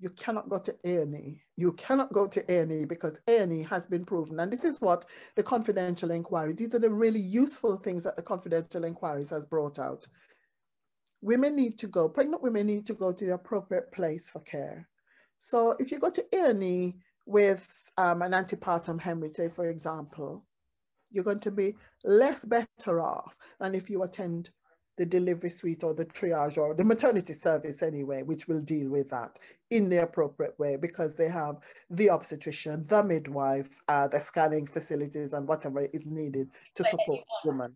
you 0.00 0.08
cannot 0.10 0.48
go 0.48 0.58
to 0.58 0.74
A&E. 0.84 1.42
You 1.56 1.72
cannot 1.74 2.12
go 2.12 2.26
to 2.26 2.40
A&E 2.50 2.86
because 2.86 3.20
A&E 3.28 3.62
has 3.64 3.86
been 3.86 4.04
proven. 4.04 4.40
And 4.40 4.50
this 4.50 4.64
is 4.64 4.80
what 4.80 5.04
the 5.36 5.42
confidential 5.42 6.10
inquiry, 6.10 6.54
these 6.54 6.74
are 6.74 6.78
the 6.78 6.90
really 6.90 7.20
useful 7.20 7.76
things 7.76 8.04
that 8.04 8.16
the 8.16 8.22
confidential 8.22 8.84
inquiries 8.84 9.30
has 9.30 9.44
brought 9.44 9.78
out. 9.78 10.06
Women 11.20 11.54
need 11.54 11.78
to 11.78 11.86
go, 11.86 12.08
pregnant 12.08 12.42
women 12.42 12.66
need 12.66 12.86
to 12.86 12.94
go 12.94 13.12
to 13.12 13.26
the 13.26 13.34
appropriate 13.34 13.92
place 13.92 14.30
for 14.30 14.40
care. 14.40 14.88
So 15.36 15.76
if 15.78 15.92
you 15.92 15.98
go 15.98 16.10
to 16.10 16.24
A&E 16.34 16.94
with 17.26 17.90
um, 17.96 18.22
an 18.22 18.32
antepartum 18.32 19.00
hemorrhage, 19.00 19.34
say 19.34 19.48
for 19.48 19.68
example, 19.68 20.44
you're 21.10 21.24
going 21.24 21.40
to 21.40 21.50
be 21.50 21.76
less 22.04 22.44
better 22.44 23.00
off 23.00 23.36
than 23.58 23.74
if 23.74 23.90
you 23.90 24.02
attend 24.02 24.50
the 24.96 25.06
delivery 25.06 25.48
suite 25.48 25.82
or 25.82 25.94
the 25.94 26.04
triage 26.04 26.58
or 26.58 26.74
the 26.74 26.84
maternity 26.84 27.32
service 27.32 27.82
anyway, 27.82 28.22
which 28.22 28.46
will 28.46 28.60
deal 28.60 28.90
with 28.90 29.08
that 29.08 29.38
in 29.70 29.88
the 29.88 30.02
appropriate 30.02 30.58
way 30.58 30.76
because 30.76 31.16
they 31.16 31.28
have 31.28 31.56
the 31.88 32.10
obstetrician, 32.10 32.84
the 32.86 33.02
midwife, 33.02 33.78
uh, 33.88 34.06
the 34.08 34.20
scanning 34.20 34.66
facilities 34.66 35.32
and 35.32 35.48
whatever 35.48 35.80
is 35.94 36.04
needed 36.04 36.50
to 36.74 36.82
they 36.82 36.90
support 36.90 37.20
women. 37.46 37.74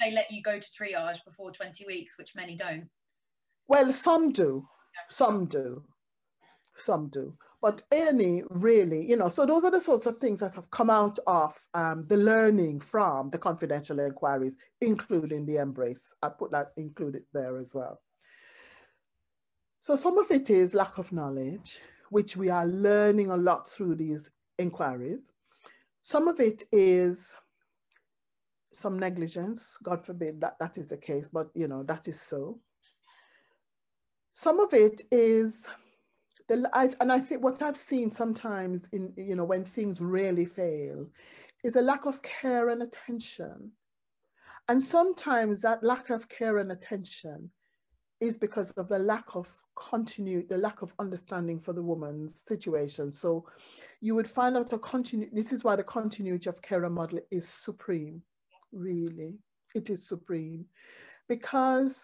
They 0.00 0.12
let 0.12 0.30
you 0.30 0.40
go 0.40 0.60
to 0.60 0.66
triage 0.70 1.24
before 1.24 1.50
20 1.50 1.84
weeks, 1.86 2.16
which 2.16 2.36
many 2.36 2.54
don't. 2.54 2.88
Well, 3.66 3.90
some 3.90 4.30
do, 4.30 4.68
some 5.08 5.46
do, 5.46 5.82
some 6.76 7.08
do. 7.08 7.34
But 7.60 7.82
A&E 7.92 8.44
really, 8.50 9.04
you 9.08 9.16
know, 9.16 9.28
so 9.28 9.44
those 9.44 9.64
are 9.64 9.70
the 9.70 9.80
sorts 9.80 10.06
of 10.06 10.16
things 10.18 10.38
that 10.40 10.54
have 10.54 10.70
come 10.70 10.90
out 10.90 11.18
of 11.26 11.58
um, 11.74 12.06
the 12.06 12.16
learning 12.16 12.80
from 12.80 13.30
the 13.30 13.38
confidential 13.38 13.98
inquiries, 13.98 14.56
including 14.80 15.44
the 15.44 15.56
MBRRACE. 15.56 16.14
I 16.22 16.28
put 16.28 16.52
that 16.52 16.72
included 16.76 17.24
there 17.32 17.58
as 17.58 17.74
well. 17.74 18.00
So 19.80 19.96
some 19.96 20.18
of 20.18 20.30
it 20.30 20.50
is 20.50 20.74
lack 20.74 20.98
of 20.98 21.12
knowledge, 21.12 21.80
which 22.10 22.36
we 22.36 22.48
are 22.48 22.66
learning 22.66 23.30
a 23.30 23.36
lot 23.36 23.68
through 23.68 23.96
these 23.96 24.30
inquiries. 24.58 25.32
Some 26.02 26.28
of 26.28 26.38
it 26.38 26.62
is 26.72 27.34
some 28.72 28.98
negligence, 28.98 29.76
God 29.82 30.00
forbid 30.00 30.40
that 30.40 30.56
that 30.60 30.78
is 30.78 30.86
the 30.86 30.96
case, 30.96 31.28
but 31.28 31.48
you 31.54 31.66
know, 31.66 31.82
that 31.82 32.06
is 32.06 32.20
so. 32.20 32.60
Some 34.32 34.60
of 34.60 34.72
it 34.72 35.02
is 35.10 35.68
the, 36.48 36.68
I, 36.72 36.90
and 37.00 37.12
I 37.12 37.18
think 37.18 37.42
what 37.42 37.62
I've 37.62 37.76
seen 37.76 38.10
sometimes 38.10 38.88
in, 38.92 39.12
you 39.16 39.36
know, 39.36 39.44
when 39.44 39.64
things 39.64 40.00
really 40.00 40.46
fail 40.46 41.06
is 41.64 41.76
a 41.76 41.82
lack 41.82 42.06
of 42.06 42.22
care 42.22 42.70
and 42.70 42.82
attention. 42.82 43.72
And 44.68 44.82
sometimes 44.82 45.62
that 45.62 45.82
lack 45.82 46.10
of 46.10 46.28
care 46.28 46.58
and 46.58 46.72
attention 46.72 47.50
is 48.20 48.36
because 48.36 48.72
of 48.72 48.88
the 48.88 48.98
lack 48.98 49.34
of 49.34 49.50
continuity, 49.76 50.46
the 50.48 50.58
lack 50.58 50.82
of 50.82 50.92
understanding 50.98 51.60
for 51.60 51.72
the 51.72 51.82
woman's 51.82 52.42
situation. 52.46 53.12
So 53.12 53.46
you 54.00 54.14
would 54.14 54.26
find 54.26 54.56
out 54.56 54.72
a 54.72 54.78
continue, 54.78 55.28
this 55.32 55.52
is 55.52 55.64
why 55.64 55.76
the 55.76 55.84
continuity 55.84 56.48
of 56.48 56.60
care 56.60 56.88
model 56.90 57.20
is 57.30 57.48
supreme, 57.48 58.22
really. 58.72 59.34
It 59.74 59.90
is 59.90 60.08
supreme 60.08 60.64
because 61.28 62.00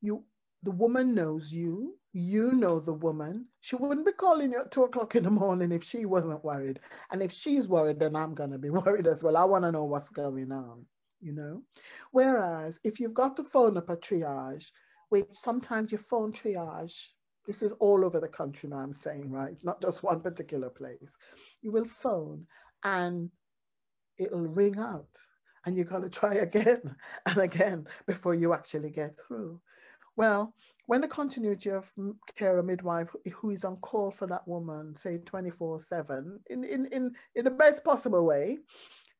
you 0.00 0.24
the 0.62 0.70
woman 0.72 1.14
knows 1.14 1.52
you, 1.52 1.97
you 2.12 2.52
know 2.52 2.80
the 2.80 2.92
woman. 2.92 3.46
She 3.60 3.76
wouldn't 3.76 4.06
be 4.06 4.12
calling 4.12 4.52
you 4.52 4.60
at 4.60 4.70
two 4.70 4.84
o'clock 4.84 5.14
in 5.16 5.24
the 5.24 5.30
morning 5.30 5.72
if 5.72 5.84
she 5.84 6.06
wasn't 6.06 6.44
worried. 6.44 6.80
And 7.10 7.22
if 7.22 7.32
she's 7.32 7.68
worried, 7.68 8.00
then 8.00 8.16
I'm 8.16 8.34
going 8.34 8.50
to 8.50 8.58
be 8.58 8.70
worried 8.70 9.06
as 9.06 9.22
well. 9.22 9.36
I 9.36 9.44
want 9.44 9.64
to 9.64 9.72
know 9.72 9.84
what's 9.84 10.10
going 10.10 10.50
on, 10.52 10.84
you 11.20 11.32
know? 11.32 11.62
Whereas 12.12 12.80
if 12.84 12.98
you've 13.00 13.14
got 13.14 13.36
to 13.36 13.44
phone 13.44 13.76
up 13.76 13.90
a 13.90 13.96
triage, 13.96 14.66
which 15.10 15.26
sometimes 15.30 15.92
you 15.92 15.98
phone 15.98 16.32
triage, 16.32 16.94
this 17.46 17.62
is 17.62 17.72
all 17.74 18.04
over 18.04 18.20
the 18.20 18.28
country 18.28 18.68
now, 18.68 18.76
I'm 18.76 18.92
saying, 18.92 19.30
right? 19.30 19.56
Not 19.62 19.80
just 19.80 20.02
one 20.02 20.20
particular 20.20 20.68
place. 20.68 21.16
You 21.62 21.72
will 21.72 21.86
phone 21.86 22.46
and 22.84 23.30
it'll 24.18 24.40
ring 24.40 24.78
out 24.78 25.08
and 25.64 25.76
you're 25.76 25.86
to 25.86 26.08
try 26.08 26.34
again 26.48 26.96
and 27.26 27.38
again 27.38 27.86
before 28.06 28.34
you 28.34 28.52
actually 28.52 28.90
get 28.90 29.16
through. 29.18 29.60
Well, 30.16 30.54
when 30.88 31.02
the 31.02 31.06
continuity 31.06 31.68
of 31.68 31.92
care, 32.34 32.56
a 32.56 32.62
midwife 32.62 33.14
who 33.34 33.50
is 33.50 33.62
on 33.62 33.76
call 33.76 34.10
for 34.10 34.26
that 34.26 34.48
woman, 34.48 34.96
say 34.96 35.18
24 35.18 35.80
seven, 35.80 36.40
in, 36.48 36.64
in, 36.64 36.86
in, 36.86 37.12
in 37.34 37.44
the 37.44 37.50
best 37.50 37.84
possible 37.84 38.24
way, 38.24 38.56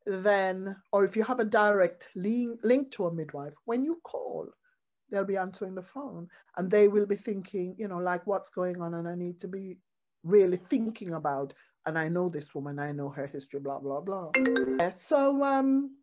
then, 0.06 0.74
or 0.92 1.04
if 1.04 1.14
you 1.14 1.22
have 1.22 1.40
a 1.40 1.44
direct 1.44 2.08
link, 2.16 2.58
link 2.64 2.90
to 2.92 3.06
a 3.06 3.12
midwife, 3.12 3.52
when 3.66 3.84
you 3.84 4.00
call, 4.02 4.48
they'll 5.10 5.26
be 5.26 5.36
answering 5.36 5.74
the 5.74 5.82
phone 5.82 6.26
and 6.56 6.70
they 6.70 6.88
will 6.88 7.04
be 7.04 7.16
thinking, 7.16 7.76
you 7.78 7.86
know, 7.86 7.98
like 7.98 8.26
what's 8.26 8.48
going 8.48 8.80
on 8.80 8.94
and 8.94 9.06
I 9.06 9.14
need 9.14 9.38
to 9.40 9.48
be 9.48 9.76
really 10.24 10.56
thinking 10.56 11.12
about, 11.12 11.52
and 11.84 11.98
I 11.98 12.08
know 12.08 12.30
this 12.30 12.54
woman, 12.54 12.78
I 12.78 12.92
know 12.92 13.10
her 13.10 13.26
history, 13.26 13.60
blah, 13.60 13.78
blah, 13.78 14.00
blah. 14.00 14.30
So 14.88 15.44
um, 15.44 15.98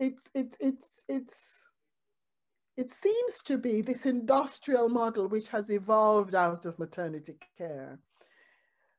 it's, 0.00 0.30
it's, 0.34 0.56
it's, 0.58 1.04
it's, 1.06 1.68
it 2.76 2.90
seems 2.90 3.42
to 3.44 3.58
be 3.58 3.80
this 3.80 4.06
industrial 4.06 4.88
model 4.88 5.28
which 5.28 5.48
has 5.48 5.70
evolved 5.70 6.34
out 6.34 6.66
of 6.66 6.78
maternity 6.78 7.36
care 7.56 7.98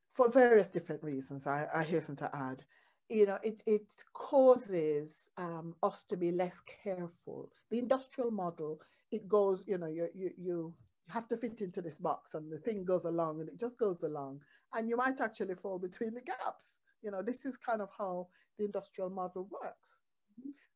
for 0.10 0.30
various 0.30 0.70
different 0.70 1.04
reasons, 1.04 1.46
I, 1.46 1.68
I 1.74 1.84
hasten 1.84 2.16
to 2.18 2.34
add 2.34 2.64
you 3.10 3.26
know, 3.26 3.38
it, 3.44 3.62
it 3.66 3.94
causes 4.14 5.30
um, 5.38 5.76
us 5.84 6.04
to 6.10 6.18
be 6.18 6.32
less 6.32 6.62
careful. 6.84 7.52
The 7.70 7.80
industrial 7.80 8.32
model, 8.32 8.82
it 9.12 9.28
goes, 9.28 9.64
you 9.68 9.78
know, 9.78 9.88
you, 9.88 10.08
you, 10.16 10.32
you 10.38 10.74
have 11.10 11.28
to 11.28 11.38
fit 11.38 11.62
into 11.62 11.82
this 11.82 12.00
box 12.00 12.34
and 12.34 12.52
the 12.52 12.58
thing 12.58 12.84
goes 12.84 13.06
along 13.06 13.42
and 13.42 13.50
it 13.50 13.60
just 13.60 13.78
goes 13.78 14.02
along. 14.04 14.42
And 14.74 14.90
you 14.90 14.98
might 14.98 15.22
actually 15.22 15.54
fall 15.56 15.78
between 15.78 16.14
the 16.14 16.22
gaps. 16.22 16.78
You 17.04 17.12
know, 17.12 17.22
this 17.22 17.46
is 17.46 17.58
kind 17.58 17.82
of 17.82 17.90
how 17.96 18.28
the 18.58 18.66
industrial 18.66 19.12
model 19.12 19.48
works. 19.62 20.00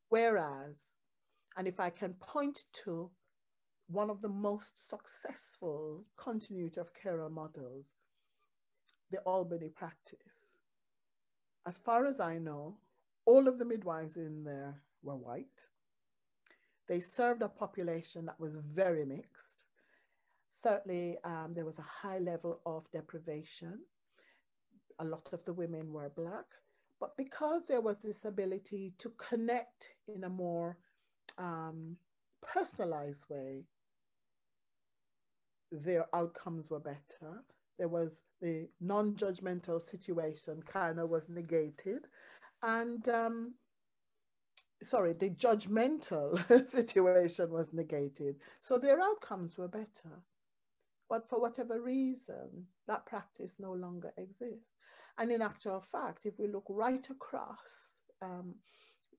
Whereas, 0.09 0.95
and 1.59 1.67
if 1.67 1.79
I 1.79 1.91
can 1.91 2.15
point 2.15 2.65
to 2.85 3.11
one 3.87 4.09
of 4.09 4.23
the 4.23 4.29
most 4.29 4.89
successful 4.89 6.05
continuity 6.17 6.81
of 6.81 6.95
care 6.95 7.29
models, 7.29 7.85
the 9.11 9.19
Albany 9.19 9.69
practice 9.69 10.49
as 11.69 11.77
far 11.77 12.07
as 12.07 12.19
I 12.19 12.39
know, 12.39 12.77
all 13.25 13.47
of 13.47 13.59
the 13.59 13.65
midwives 13.65 14.17
in 14.17 14.43
there 14.43 14.81
were 15.03 15.15
white. 15.15 15.67
They 16.87 16.99
served 16.99 17.43
a 17.43 17.47
population 17.47 18.25
that 18.25 18.39
was 18.39 18.55
very 18.55 19.05
mixed. 19.05 19.59
Certainly, 20.63 21.17
um, 21.23 21.53
there 21.53 21.65
was 21.65 21.77
a 21.77 21.83
high 21.83 22.17
level 22.17 22.59
of 22.65 22.89
deprivation. 22.91 23.81
A 24.97 25.05
lot 25.05 25.29
of 25.31 25.45
the 25.45 25.53
women 25.53 25.93
were 25.93 26.09
Black. 26.09 26.45
But 26.99 27.15
because 27.15 27.61
there 27.67 27.81
was 27.81 27.99
this 27.99 28.25
ability 28.25 28.93
to 28.97 29.11
connect 29.17 29.89
in 30.07 30.23
a 30.23 30.29
more 30.29 30.75
um, 31.39 31.95
personalized 32.41 33.23
way, 33.29 33.63
their 35.71 36.05
outcomes 36.13 36.69
were 36.69 36.79
better. 36.79 37.43
There 37.77 37.87
was 37.87 38.21
the 38.41 38.67
non-judgmental 38.81 39.81
situation 39.81 40.61
kind 40.61 40.99
of 40.99 41.09
was 41.09 41.29
negated. 41.29 42.05
And 42.61 43.07
um, 43.07 43.53
sorry 44.83 45.13
the 45.13 45.29
judgmental 45.31 46.65
situation 46.65 47.51
was 47.51 47.73
negated. 47.73 48.35
So 48.61 48.77
their 48.77 49.01
outcomes 49.01 49.57
were 49.57 49.67
better. 49.67 50.23
But 51.09 51.27
for 51.27 51.41
whatever 51.41 51.81
reason 51.81 52.67
that 52.87 53.05
practice 53.05 53.55
no 53.59 53.73
longer 53.73 54.11
exists. 54.17 54.75
And 55.17 55.31
in 55.31 55.41
actual 55.41 55.81
fact 55.81 56.25
if 56.25 56.37
we 56.37 56.47
look 56.47 56.65
right 56.69 57.07
across 57.09 57.95
um, 58.21 58.55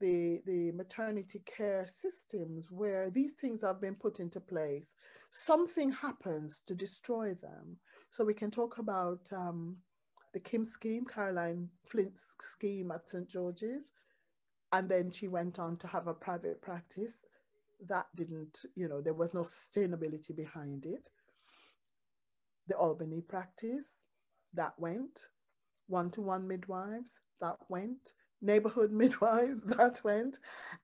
the, 0.01 0.41
the 0.45 0.71
maternity 0.73 1.41
care 1.45 1.87
systems 1.87 2.71
where 2.71 3.09
these 3.09 3.33
things 3.33 3.61
have 3.61 3.79
been 3.79 3.95
put 3.95 4.19
into 4.19 4.41
place, 4.41 4.95
something 5.29 5.91
happens 5.91 6.61
to 6.67 6.75
destroy 6.75 7.33
them. 7.35 7.77
So 8.09 8.25
we 8.25 8.33
can 8.33 8.51
talk 8.51 8.79
about 8.79 9.21
um, 9.31 9.77
the 10.33 10.39
Kim 10.39 10.65
scheme, 10.65 11.05
Caroline 11.05 11.69
Flint's 11.85 12.35
scheme 12.41 12.91
at 12.91 13.07
St. 13.07 13.29
George's. 13.29 13.91
And 14.73 14.89
then 14.89 15.11
she 15.11 15.27
went 15.27 15.59
on 15.59 15.77
to 15.77 15.87
have 15.87 16.07
a 16.07 16.13
private 16.13 16.61
practice. 16.61 17.25
That 17.87 18.07
didn't, 18.15 18.59
you 18.75 18.89
know, 18.89 19.01
there 19.01 19.13
was 19.13 19.33
no 19.33 19.43
sustainability 19.43 20.35
behind 20.35 20.85
it. 20.85 21.09
The 22.67 22.75
Albany 22.75 23.21
practice, 23.21 24.05
that 24.53 24.73
went. 24.77 25.27
One 25.87 26.09
to 26.11 26.21
one 26.21 26.47
midwives, 26.47 27.19
that 27.41 27.57
went 27.69 28.13
neighborhood 28.41 28.91
midwives 29.03 29.61
that 29.61 30.01
went. 30.03 30.37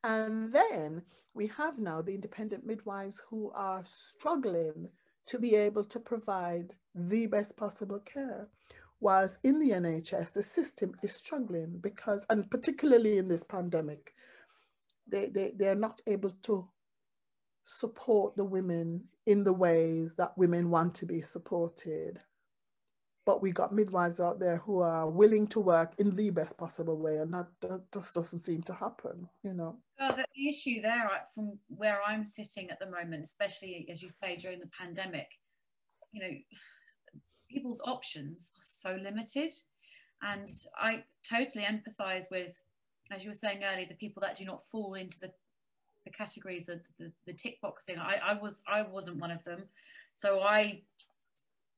And 0.04 0.52
then 0.54 1.02
we 1.34 1.48
have 1.48 1.80
now 1.80 2.02
the 2.02 2.16
independent 2.16 2.66
midwives 2.66 3.22
who 3.30 3.52
are 3.54 3.84
struggling 3.86 4.90
to 5.28 5.40
be 5.40 5.56
able 5.56 5.84
to 5.84 6.00
provide 6.00 6.74
the 6.96 7.28
best 7.28 7.58
possible 7.58 8.00
care. 8.00 8.48
Whilst 9.00 9.40
in 9.44 9.60
the 9.60 9.72
NHS, 9.72 10.34
the 10.34 10.42
system 10.42 10.94
is 11.04 11.14
struggling 11.14 11.78
because, 11.82 12.26
and 12.30 12.50
particularly 12.50 13.20
in 13.20 13.28
this 13.28 13.44
pandemic, 13.44 14.14
they, 15.08 15.28
they, 15.28 15.54
they're 15.56 15.76
not 15.76 16.02
able 16.08 16.32
to 16.44 16.68
support 17.64 18.36
the 18.36 18.44
women 18.44 19.04
in 19.28 19.44
the 19.44 19.54
ways 19.54 20.16
that 20.16 20.38
women 20.38 20.70
want 20.70 20.96
to 20.96 21.06
be 21.06 21.22
supported 21.22 22.20
but 23.28 23.42
we 23.42 23.52
got 23.52 23.74
midwives 23.74 24.22
out 24.22 24.40
there 24.40 24.58
who 24.66 24.80
are 24.80 25.10
willing 25.10 25.46
to 25.46 25.60
work 25.60 25.92
in 25.98 26.16
the 26.16 26.30
best 26.30 26.58
possible 26.58 26.98
way 26.98 27.18
and 27.18 27.34
that, 27.34 27.48
that 27.60 27.82
just 27.94 28.16
doesn't 28.16 28.40
seem 28.40 28.64
to 28.64 28.74
happen 28.74 29.28
you 29.44 29.54
know? 29.54 29.76
Well 30.00 30.16
the 30.16 30.50
issue 30.50 30.82
there 30.82 31.10
from 31.36 31.60
where 31.68 32.00
i'm 32.08 32.26
sitting 32.26 32.70
at 32.70 32.80
the 32.80 32.90
moment 32.90 33.26
especially 33.26 33.86
as 33.92 34.02
you 34.02 34.08
say 34.08 34.38
during 34.38 34.60
the 34.60 34.70
pandemic 34.80 35.28
you 36.14 36.22
know 36.22 36.38
people's 37.50 37.82
options 37.86 38.52
are 38.56 38.64
so 38.64 38.98
limited. 39.02 39.54
And 40.22 40.50
i 40.80 41.04
totally 41.30 41.66
empathize 41.66 42.26
with 42.32 42.60
as 43.12 43.24
you 43.24 43.30
were 43.30 43.36
saying 43.36 43.62
earlier 43.64 43.86
the 43.88 43.96
people 43.96 44.22
that 44.22 44.38
do 44.38 44.46
not 44.46 44.64
fall 44.72 44.96
into 44.96 45.20
the 45.20 45.32
the 46.06 46.12
categories 46.12 46.70
of 46.70 46.80
the, 46.98 47.12
the 47.26 47.34
tick 47.34 47.60
boxing. 47.62 48.00
I, 48.00 48.20
I 48.26 48.34
was 48.42 48.62
i 48.68 48.82
wasn't 48.82 49.20
one 49.20 49.32
of 49.32 49.44
them. 49.44 49.64
So 50.16 50.40
i 50.40 50.82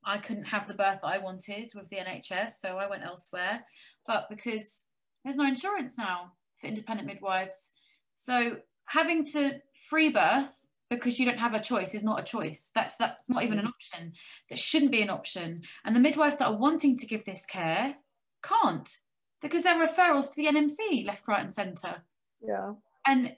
I 0.04 0.18
couldn't 0.18 0.44
have 0.44 0.66
the 0.66 0.74
birth 0.74 1.00
that 1.02 1.08
I 1.08 1.18
wanted 1.18 1.72
with 1.74 1.88
the 1.90 1.96
NHS, 1.96 2.52
so 2.52 2.78
I 2.78 2.88
went 2.88 3.04
elsewhere. 3.04 3.64
But 4.06 4.28
because 4.30 4.84
there's 5.24 5.36
no 5.36 5.46
insurance 5.46 5.98
now 5.98 6.32
for 6.60 6.66
independent 6.66 7.06
midwives, 7.06 7.72
so 8.16 8.58
having 8.86 9.24
to 9.26 9.60
free 9.88 10.10
birth 10.10 10.60
because 10.90 11.20
you 11.20 11.24
don't 11.24 11.38
have 11.38 11.54
a 11.54 11.60
choice 11.60 11.94
is 11.94 12.02
not 12.02 12.20
a 12.20 12.24
choice. 12.24 12.72
That's 12.74 12.96
that's 12.96 13.30
not 13.30 13.44
even 13.44 13.58
an 13.58 13.66
mm. 13.66 13.68
option. 13.68 14.12
That 14.48 14.58
shouldn't 14.58 14.90
be 14.90 15.02
an 15.02 15.10
option. 15.10 15.62
And 15.84 15.94
the 15.94 16.00
midwives 16.00 16.36
that 16.38 16.48
are 16.48 16.56
wanting 16.56 16.98
to 16.98 17.06
give 17.06 17.24
this 17.24 17.46
care 17.46 17.94
can't 18.42 18.98
because 19.40 19.62
there 19.62 19.80
are 19.80 19.86
referrals 19.86 20.34
to 20.34 20.36
the 20.36 20.48
NMC 20.48 21.06
left, 21.06 21.26
right, 21.28 21.42
and 21.42 21.54
centre. 21.54 22.02
Yeah. 22.42 22.74
And 23.06 23.36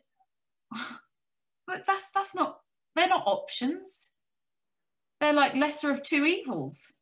but 1.67 1.85
that's 1.87 2.11
that's 2.11 2.35
not 2.35 2.61
they're 2.97 3.09
not 3.09 3.25
options. 3.27 4.13
They're 5.23 5.33
like 5.33 5.55
lesser 5.55 5.93
of 5.93 6.03
two 6.03 6.25
evils. 6.25 6.95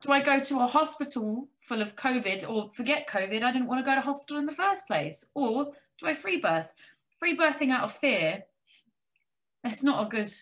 Do 0.00 0.10
I 0.10 0.20
go 0.20 0.40
to 0.40 0.58
a 0.58 0.66
hospital 0.66 1.48
full 1.60 1.80
of 1.80 1.94
COVID 1.94 2.50
or 2.50 2.68
forget 2.70 3.08
COVID? 3.08 3.44
I 3.44 3.52
didn't 3.52 3.68
want 3.68 3.78
to 3.78 3.88
go 3.88 3.94
to 3.94 4.00
hospital 4.00 4.38
in 4.38 4.46
the 4.46 4.50
first 4.50 4.88
place. 4.88 5.24
Or 5.36 5.66
do 6.00 6.06
I 6.06 6.14
free 6.14 6.40
birth? 6.40 6.74
Free 7.20 7.36
birthing 7.36 7.70
out 7.70 7.84
of 7.84 7.92
fear. 7.92 8.42
It's 9.62 9.84
not 9.84 10.04
a 10.04 10.10
good 10.10 10.32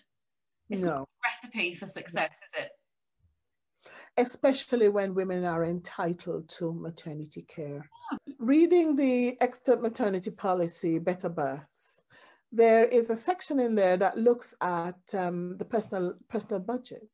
it's 0.70 0.82
no. 0.82 1.06
recipe 1.22 1.74
for 1.74 1.84
success, 1.84 2.32
is 2.46 2.62
it? 2.62 2.70
Especially 4.16 4.88
when 4.88 5.14
women 5.14 5.44
are 5.44 5.66
entitled 5.66 6.48
to 6.48 6.72
maternity 6.72 7.42
care. 7.42 7.86
Yeah. 8.10 8.34
Reading 8.38 8.96
the 8.96 9.36
extant 9.42 9.82
maternity 9.82 10.30
policy, 10.30 10.98
Better 10.98 11.28
Birth, 11.28 11.60
there 12.52 12.84
is 12.84 13.08
a 13.08 13.16
section 13.16 13.58
in 13.58 13.74
there 13.74 13.96
that 13.96 14.18
looks 14.18 14.54
at 14.60 15.00
um, 15.14 15.56
the 15.56 15.64
personal, 15.64 16.14
personal 16.28 16.60
budget. 16.60 17.08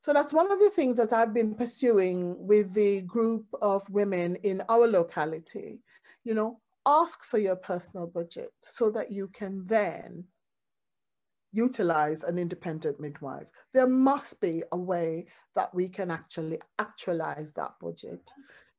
So 0.00 0.12
that's 0.12 0.32
one 0.32 0.52
of 0.52 0.60
the 0.60 0.70
things 0.70 0.98
that 0.98 1.12
I've 1.12 1.34
been 1.34 1.54
pursuing 1.54 2.36
with 2.46 2.72
the 2.74 3.00
group 3.02 3.46
of 3.60 3.88
women 3.90 4.36
in 4.36 4.62
our 4.68 4.86
locality. 4.86 5.80
You 6.24 6.34
know, 6.34 6.60
ask 6.86 7.24
for 7.24 7.38
your 7.38 7.56
personal 7.56 8.06
budget 8.06 8.52
so 8.60 8.90
that 8.90 9.10
you 9.10 9.28
can 9.28 9.66
then 9.66 10.24
utilize 11.52 12.22
an 12.24 12.38
independent 12.38 13.00
midwife. 13.00 13.46
There 13.72 13.88
must 13.88 14.40
be 14.40 14.62
a 14.72 14.76
way 14.76 15.26
that 15.56 15.74
we 15.74 15.88
can 15.88 16.10
actually 16.10 16.60
actualize 16.78 17.52
that 17.54 17.72
budget. 17.80 18.20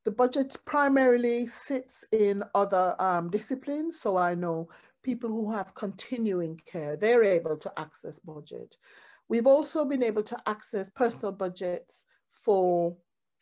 The 0.05 0.11
budget 0.11 0.55
primarily 0.65 1.47
sits 1.47 2.05
in 2.11 2.43
other 2.55 2.95
um, 2.99 3.29
disciplines. 3.29 3.99
So 3.99 4.17
I 4.17 4.33
know 4.35 4.69
people 5.03 5.29
who 5.29 5.51
have 5.51 5.75
continuing 5.75 6.59
care, 6.65 6.95
they're 6.95 7.23
able 7.23 7.57
to 7.57 7.71
access 7.77 8.19
budget. 8.19 8.75
We've 9.29 9.47
also 9.47 9.85
been 9.85 10.03
able 10.03 10.23
to 10.23 10.37
access 10.47 10.89
personal 10.89 11.31
budgets 11.31 12.05
for 12.29 12.95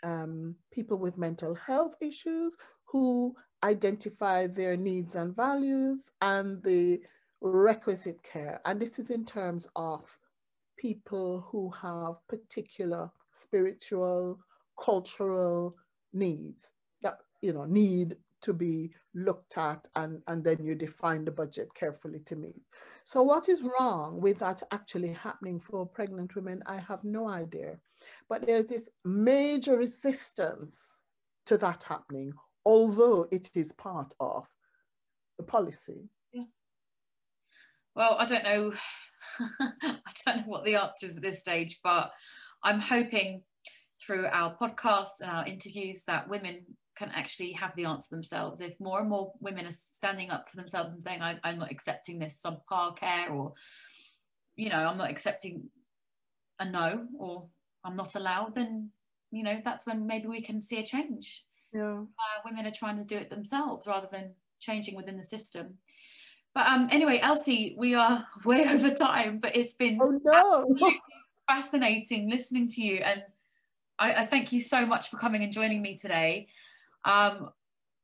um, 0.04 0.56
people 0.72 0.98
with 0.98 1.18
mental 1.18 1.56
health 1.56 1.96
issues 2.02 2.56
who 2.86 3.36
identify 3.64 4.48
their 4.48 4.78
needs 4.78 5.16
and 5.16 5.36
values 5.36 6.12
and 6.22 6.62
the 6.64 7.02
requisite 7.42 8.22
care. 8.24 8.62
And 8.66 8.80
this 8.80 9.00
is 9.00 9.10
in 9.10 9.26
terms 9.26 9.68
of 9.76 10.18
people 10.78 11.46
who 11.50 11.72
have 11.82 12.16
particular 12.28 13.10
spiritual, 13.32 14.40
cultural 14.80 15.76
needs 16.14 16.72
that, 17.02 17.18
you 17.42 17.54
know, 17.54 17.66
need 17.66 18.16
to 18.42 18.54
be 18.54 18.92
looked 19.14 19.58
at 19.58 19.88
and, 19.96 20.22
and 20.28 20.44
then 20.44 20.64
you 20.64 20.76
define 20.76 21.26
the 21.26 21.32
budget 21.32 21.74
carefully 21.74 22.20
to 22.26 22.36
meet. 22.36 22.62
So 23.04 23.24
what 23.24 23.50
is 23.50 23.64
wrong 23.64 24.22
with 24.22 24.40
that 24.40 24.62
actually 24.72 25.14
happening 25.14 25.60
for 25.60 25.86
pregnant 25.86 26.36
women? 26.36 26.62
I 26.66 26.78
have 26.78 27.04
no 27.04 27.28
idea. 27.28 27.78
But 28.30 28.46
there's 28.46 28.68
this 28.68 28.90
major 29.04 29.78
resistance 29.78 31.04
to 31.46 31.58
that 31.58 31.84
happening, 31.84 32.34
although 32.66 33.28
it 33.32 33.50
is 33.56 33.72
part 33.72 34.14
of 34.20 34.48
the 35.38 35.44
policy. 35.44 36.10
Yeah. 36.32 36.44
Well, 37.96 38.18
I 38.20 38.26
don't 38.26 38.44
know. 38.44 38.74
I 39.60 40.12
don't 40.26 40.38
know 40.38 40.44
what 40.46 40.66
the 40.66 40.76
answer 40.76 41.06
is 41.06 41.18
at 41.18 41.24
this 41.24 41.40
stage, 41.40 41.80
but 41.84 42.12
I'm 42.64 42.80
hoping 42.80 43.44
through 44.00 44.28
our 44.28 44.56
podcasts 44.56 45.22
and 45.22 45.32
our 45.32 45.46
interviews 45.46 46.04
that 46.06 46.30
women 46.30 46.66
can 46.98 47.12
actually 47.14 47.52
have 47.52 47.76
the 47.76 47.86
answer 47.86 48.16
themselves. 48.16 48.60
If 48.60 48.80
more 48.80 49.00
and 49.00 49.10
more 49.10 49.34
women 49.40 49.68
are 49.68 49.72
standing 49.72 50.32
up 50.32 50.50
for 50.50 50.58
themselves 50.58 50.94
and 50.94 51.04
saying, 51.04 51.22
I, 51.22 51.38
am 51.44 51.60
not 51.60 51.72
accepting 51.72 52.20
this 52.20 52.42
subpar 52.44 52.98
care, 52.98 53.30
or, 53.30 53.54
you 54.56 54.70
know, 54.70 54.78
I'm 54.78 54.98
not 54.98 55.12
accepting 55.12 55.70
a 56.60 56.70
no, 56.70 57.06
or 57.18 57.46
I'm 57.84 57.96
not 57.96 58.16
allowed, 58.16 58.56
then, 58.56 58.90
you 59.32 59.44
know, 59.44 59.60
that's 59.64 59.86
when 59.86 60.08
maybe 60.08 60.28
we 60.28 60.42
can 60.42 60.62
see 60.62 60.80
a 60.80 60.86
change. 60.86 61.46
Yeah. 61.74 62.00
Uh, 62.02 62.42
women 62.46 62.66
are 62.66 62.72
trying 62.72 62.98
to 62.98 63.04
do 63.04 63.18
it 63.18 63.30
themselves 63.30 63.88
rather 63.88 64.08
than 64.12 64.32
changing 64.60 64.96
within 64.96 65.18
the 65.18 65.24
system. 65.24 65.78
But 66.56 66.66
um, 66.66 66.88
anyway, 66.90 67.20
Elsie, 67.22 67.76
we 67.78 67.94
are 67.94 68.26
way 68.46 68.68
over 68.68 68.90
time, 68.90 69.38
but 69.38 69.56
it's 69.56 69.74
been 69.74 70.00
oh, 70.02 70.20
no. 70.24 70.94
fascinating 71.48 72.30
listening 72.30 72.68
to 72.70 72.82
you. 72.82 72.98
And 72.98 73.22
I, 74.00 74.22
I, 74.22 74.26
thank 74.26 74.52
you 74.52 74.60
so 74.60 74.86
much 74.86 75.10
for 75.10 75.18
coming 75.18 75.44
and 75.44 75.54
joining 75.54 75.82
me 75.82 75.96
today. 75.96 76.48
Um, 77.08 77.50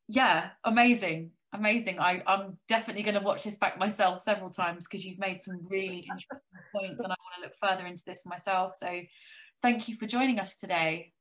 yeah, 0.07 0.51
amazing, 0.63 1.31
amazing. 1.51 1.99
I, 1.99 2.23
I'm 2.25 2.57
definitely 2.69 3.03
going 3.03 3.15
to 3.15 3.21
watch 3.21 3.43
this 3.43 3.57
back 3.57 3.77
myself 3.77 4.21
several 4.21 4.49
times 4.49 4.87
because 4.87 5.05
you've 5.05 5.19
made 5.19 5.41
some 5.41 5.59
really 5.69 6.07
interesting 6.09 6.39
points 6.73 6.99
and 6.99 7.11
I 7.11 7.15
want 7.19 7.35
to 7.37 7.41
look 7.41 7.55
further 7.61 7.85
into 7.85 8.03
this 8.05 8.25
myself. 8.25 8.75
So 8.77 9.01
thank 9.61 9.89
you 9.89 9.97
for 9.97 10.07
joining 10.07 10.39
us 10.39 10.57
today. 10.57 11.11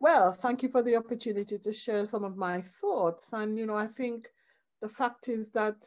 Well, 0.00 0.30
thank 0.30 0.62
you 0.62 0.68
for 0.68 0.82
the 0.82 0.96
opportunity 0.96 1.58
to 1.58 1.72
share 1.72 2.06
some 2.06 2.22
of 2.22 2.36
my 2.36 2.60
thoughts. 2.60 3.30
And, 3.32 3.58
you 3.58 3.66
know, 3.66 3.76
I 3.76 3.88
think 3.88 4.28
the 4.80 4.88
fact 4.88 5.28
is 5.28 5.50
that 5.50 5.82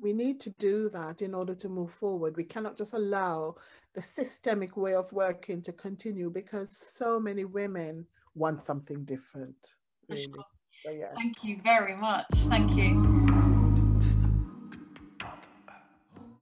we 0.00 0.12
need 0.12 0.40
to 0.40 0.50
do 0.58 0.88
that 0.88 1.22
in 1.22 1.34
order 1.34 1.54
to 1.54 1.68
move 1.68 1.92
forward. 1.92 2.36
We 2.36 2.44
cannot 2.44 2.76
just 2.76 2.94
allow 2.94 3.54
the 3.94 4.02
systemic 4.02 4.76
way 4.76 4.94
of 4.94 5.12
working 5.12 5.62
to 5.62 5.72
continue 5.72 6.30
because 6.30 6.76
so 6.96 7.20
many 7.20 7.44
women 7.44 8.06
want 8.34 8.64
something 8.64 9.04
different. 9.04 9.56
Sure. 10.16 10.44
So, 10.84 10.90
yeah. 10.90 11.14
Thank 11.14 11.44
you 11.44 11.60
very 11.62 11.94
much. 11.94 12.26
Thank 12.32 12.74
you. 12.76 13.31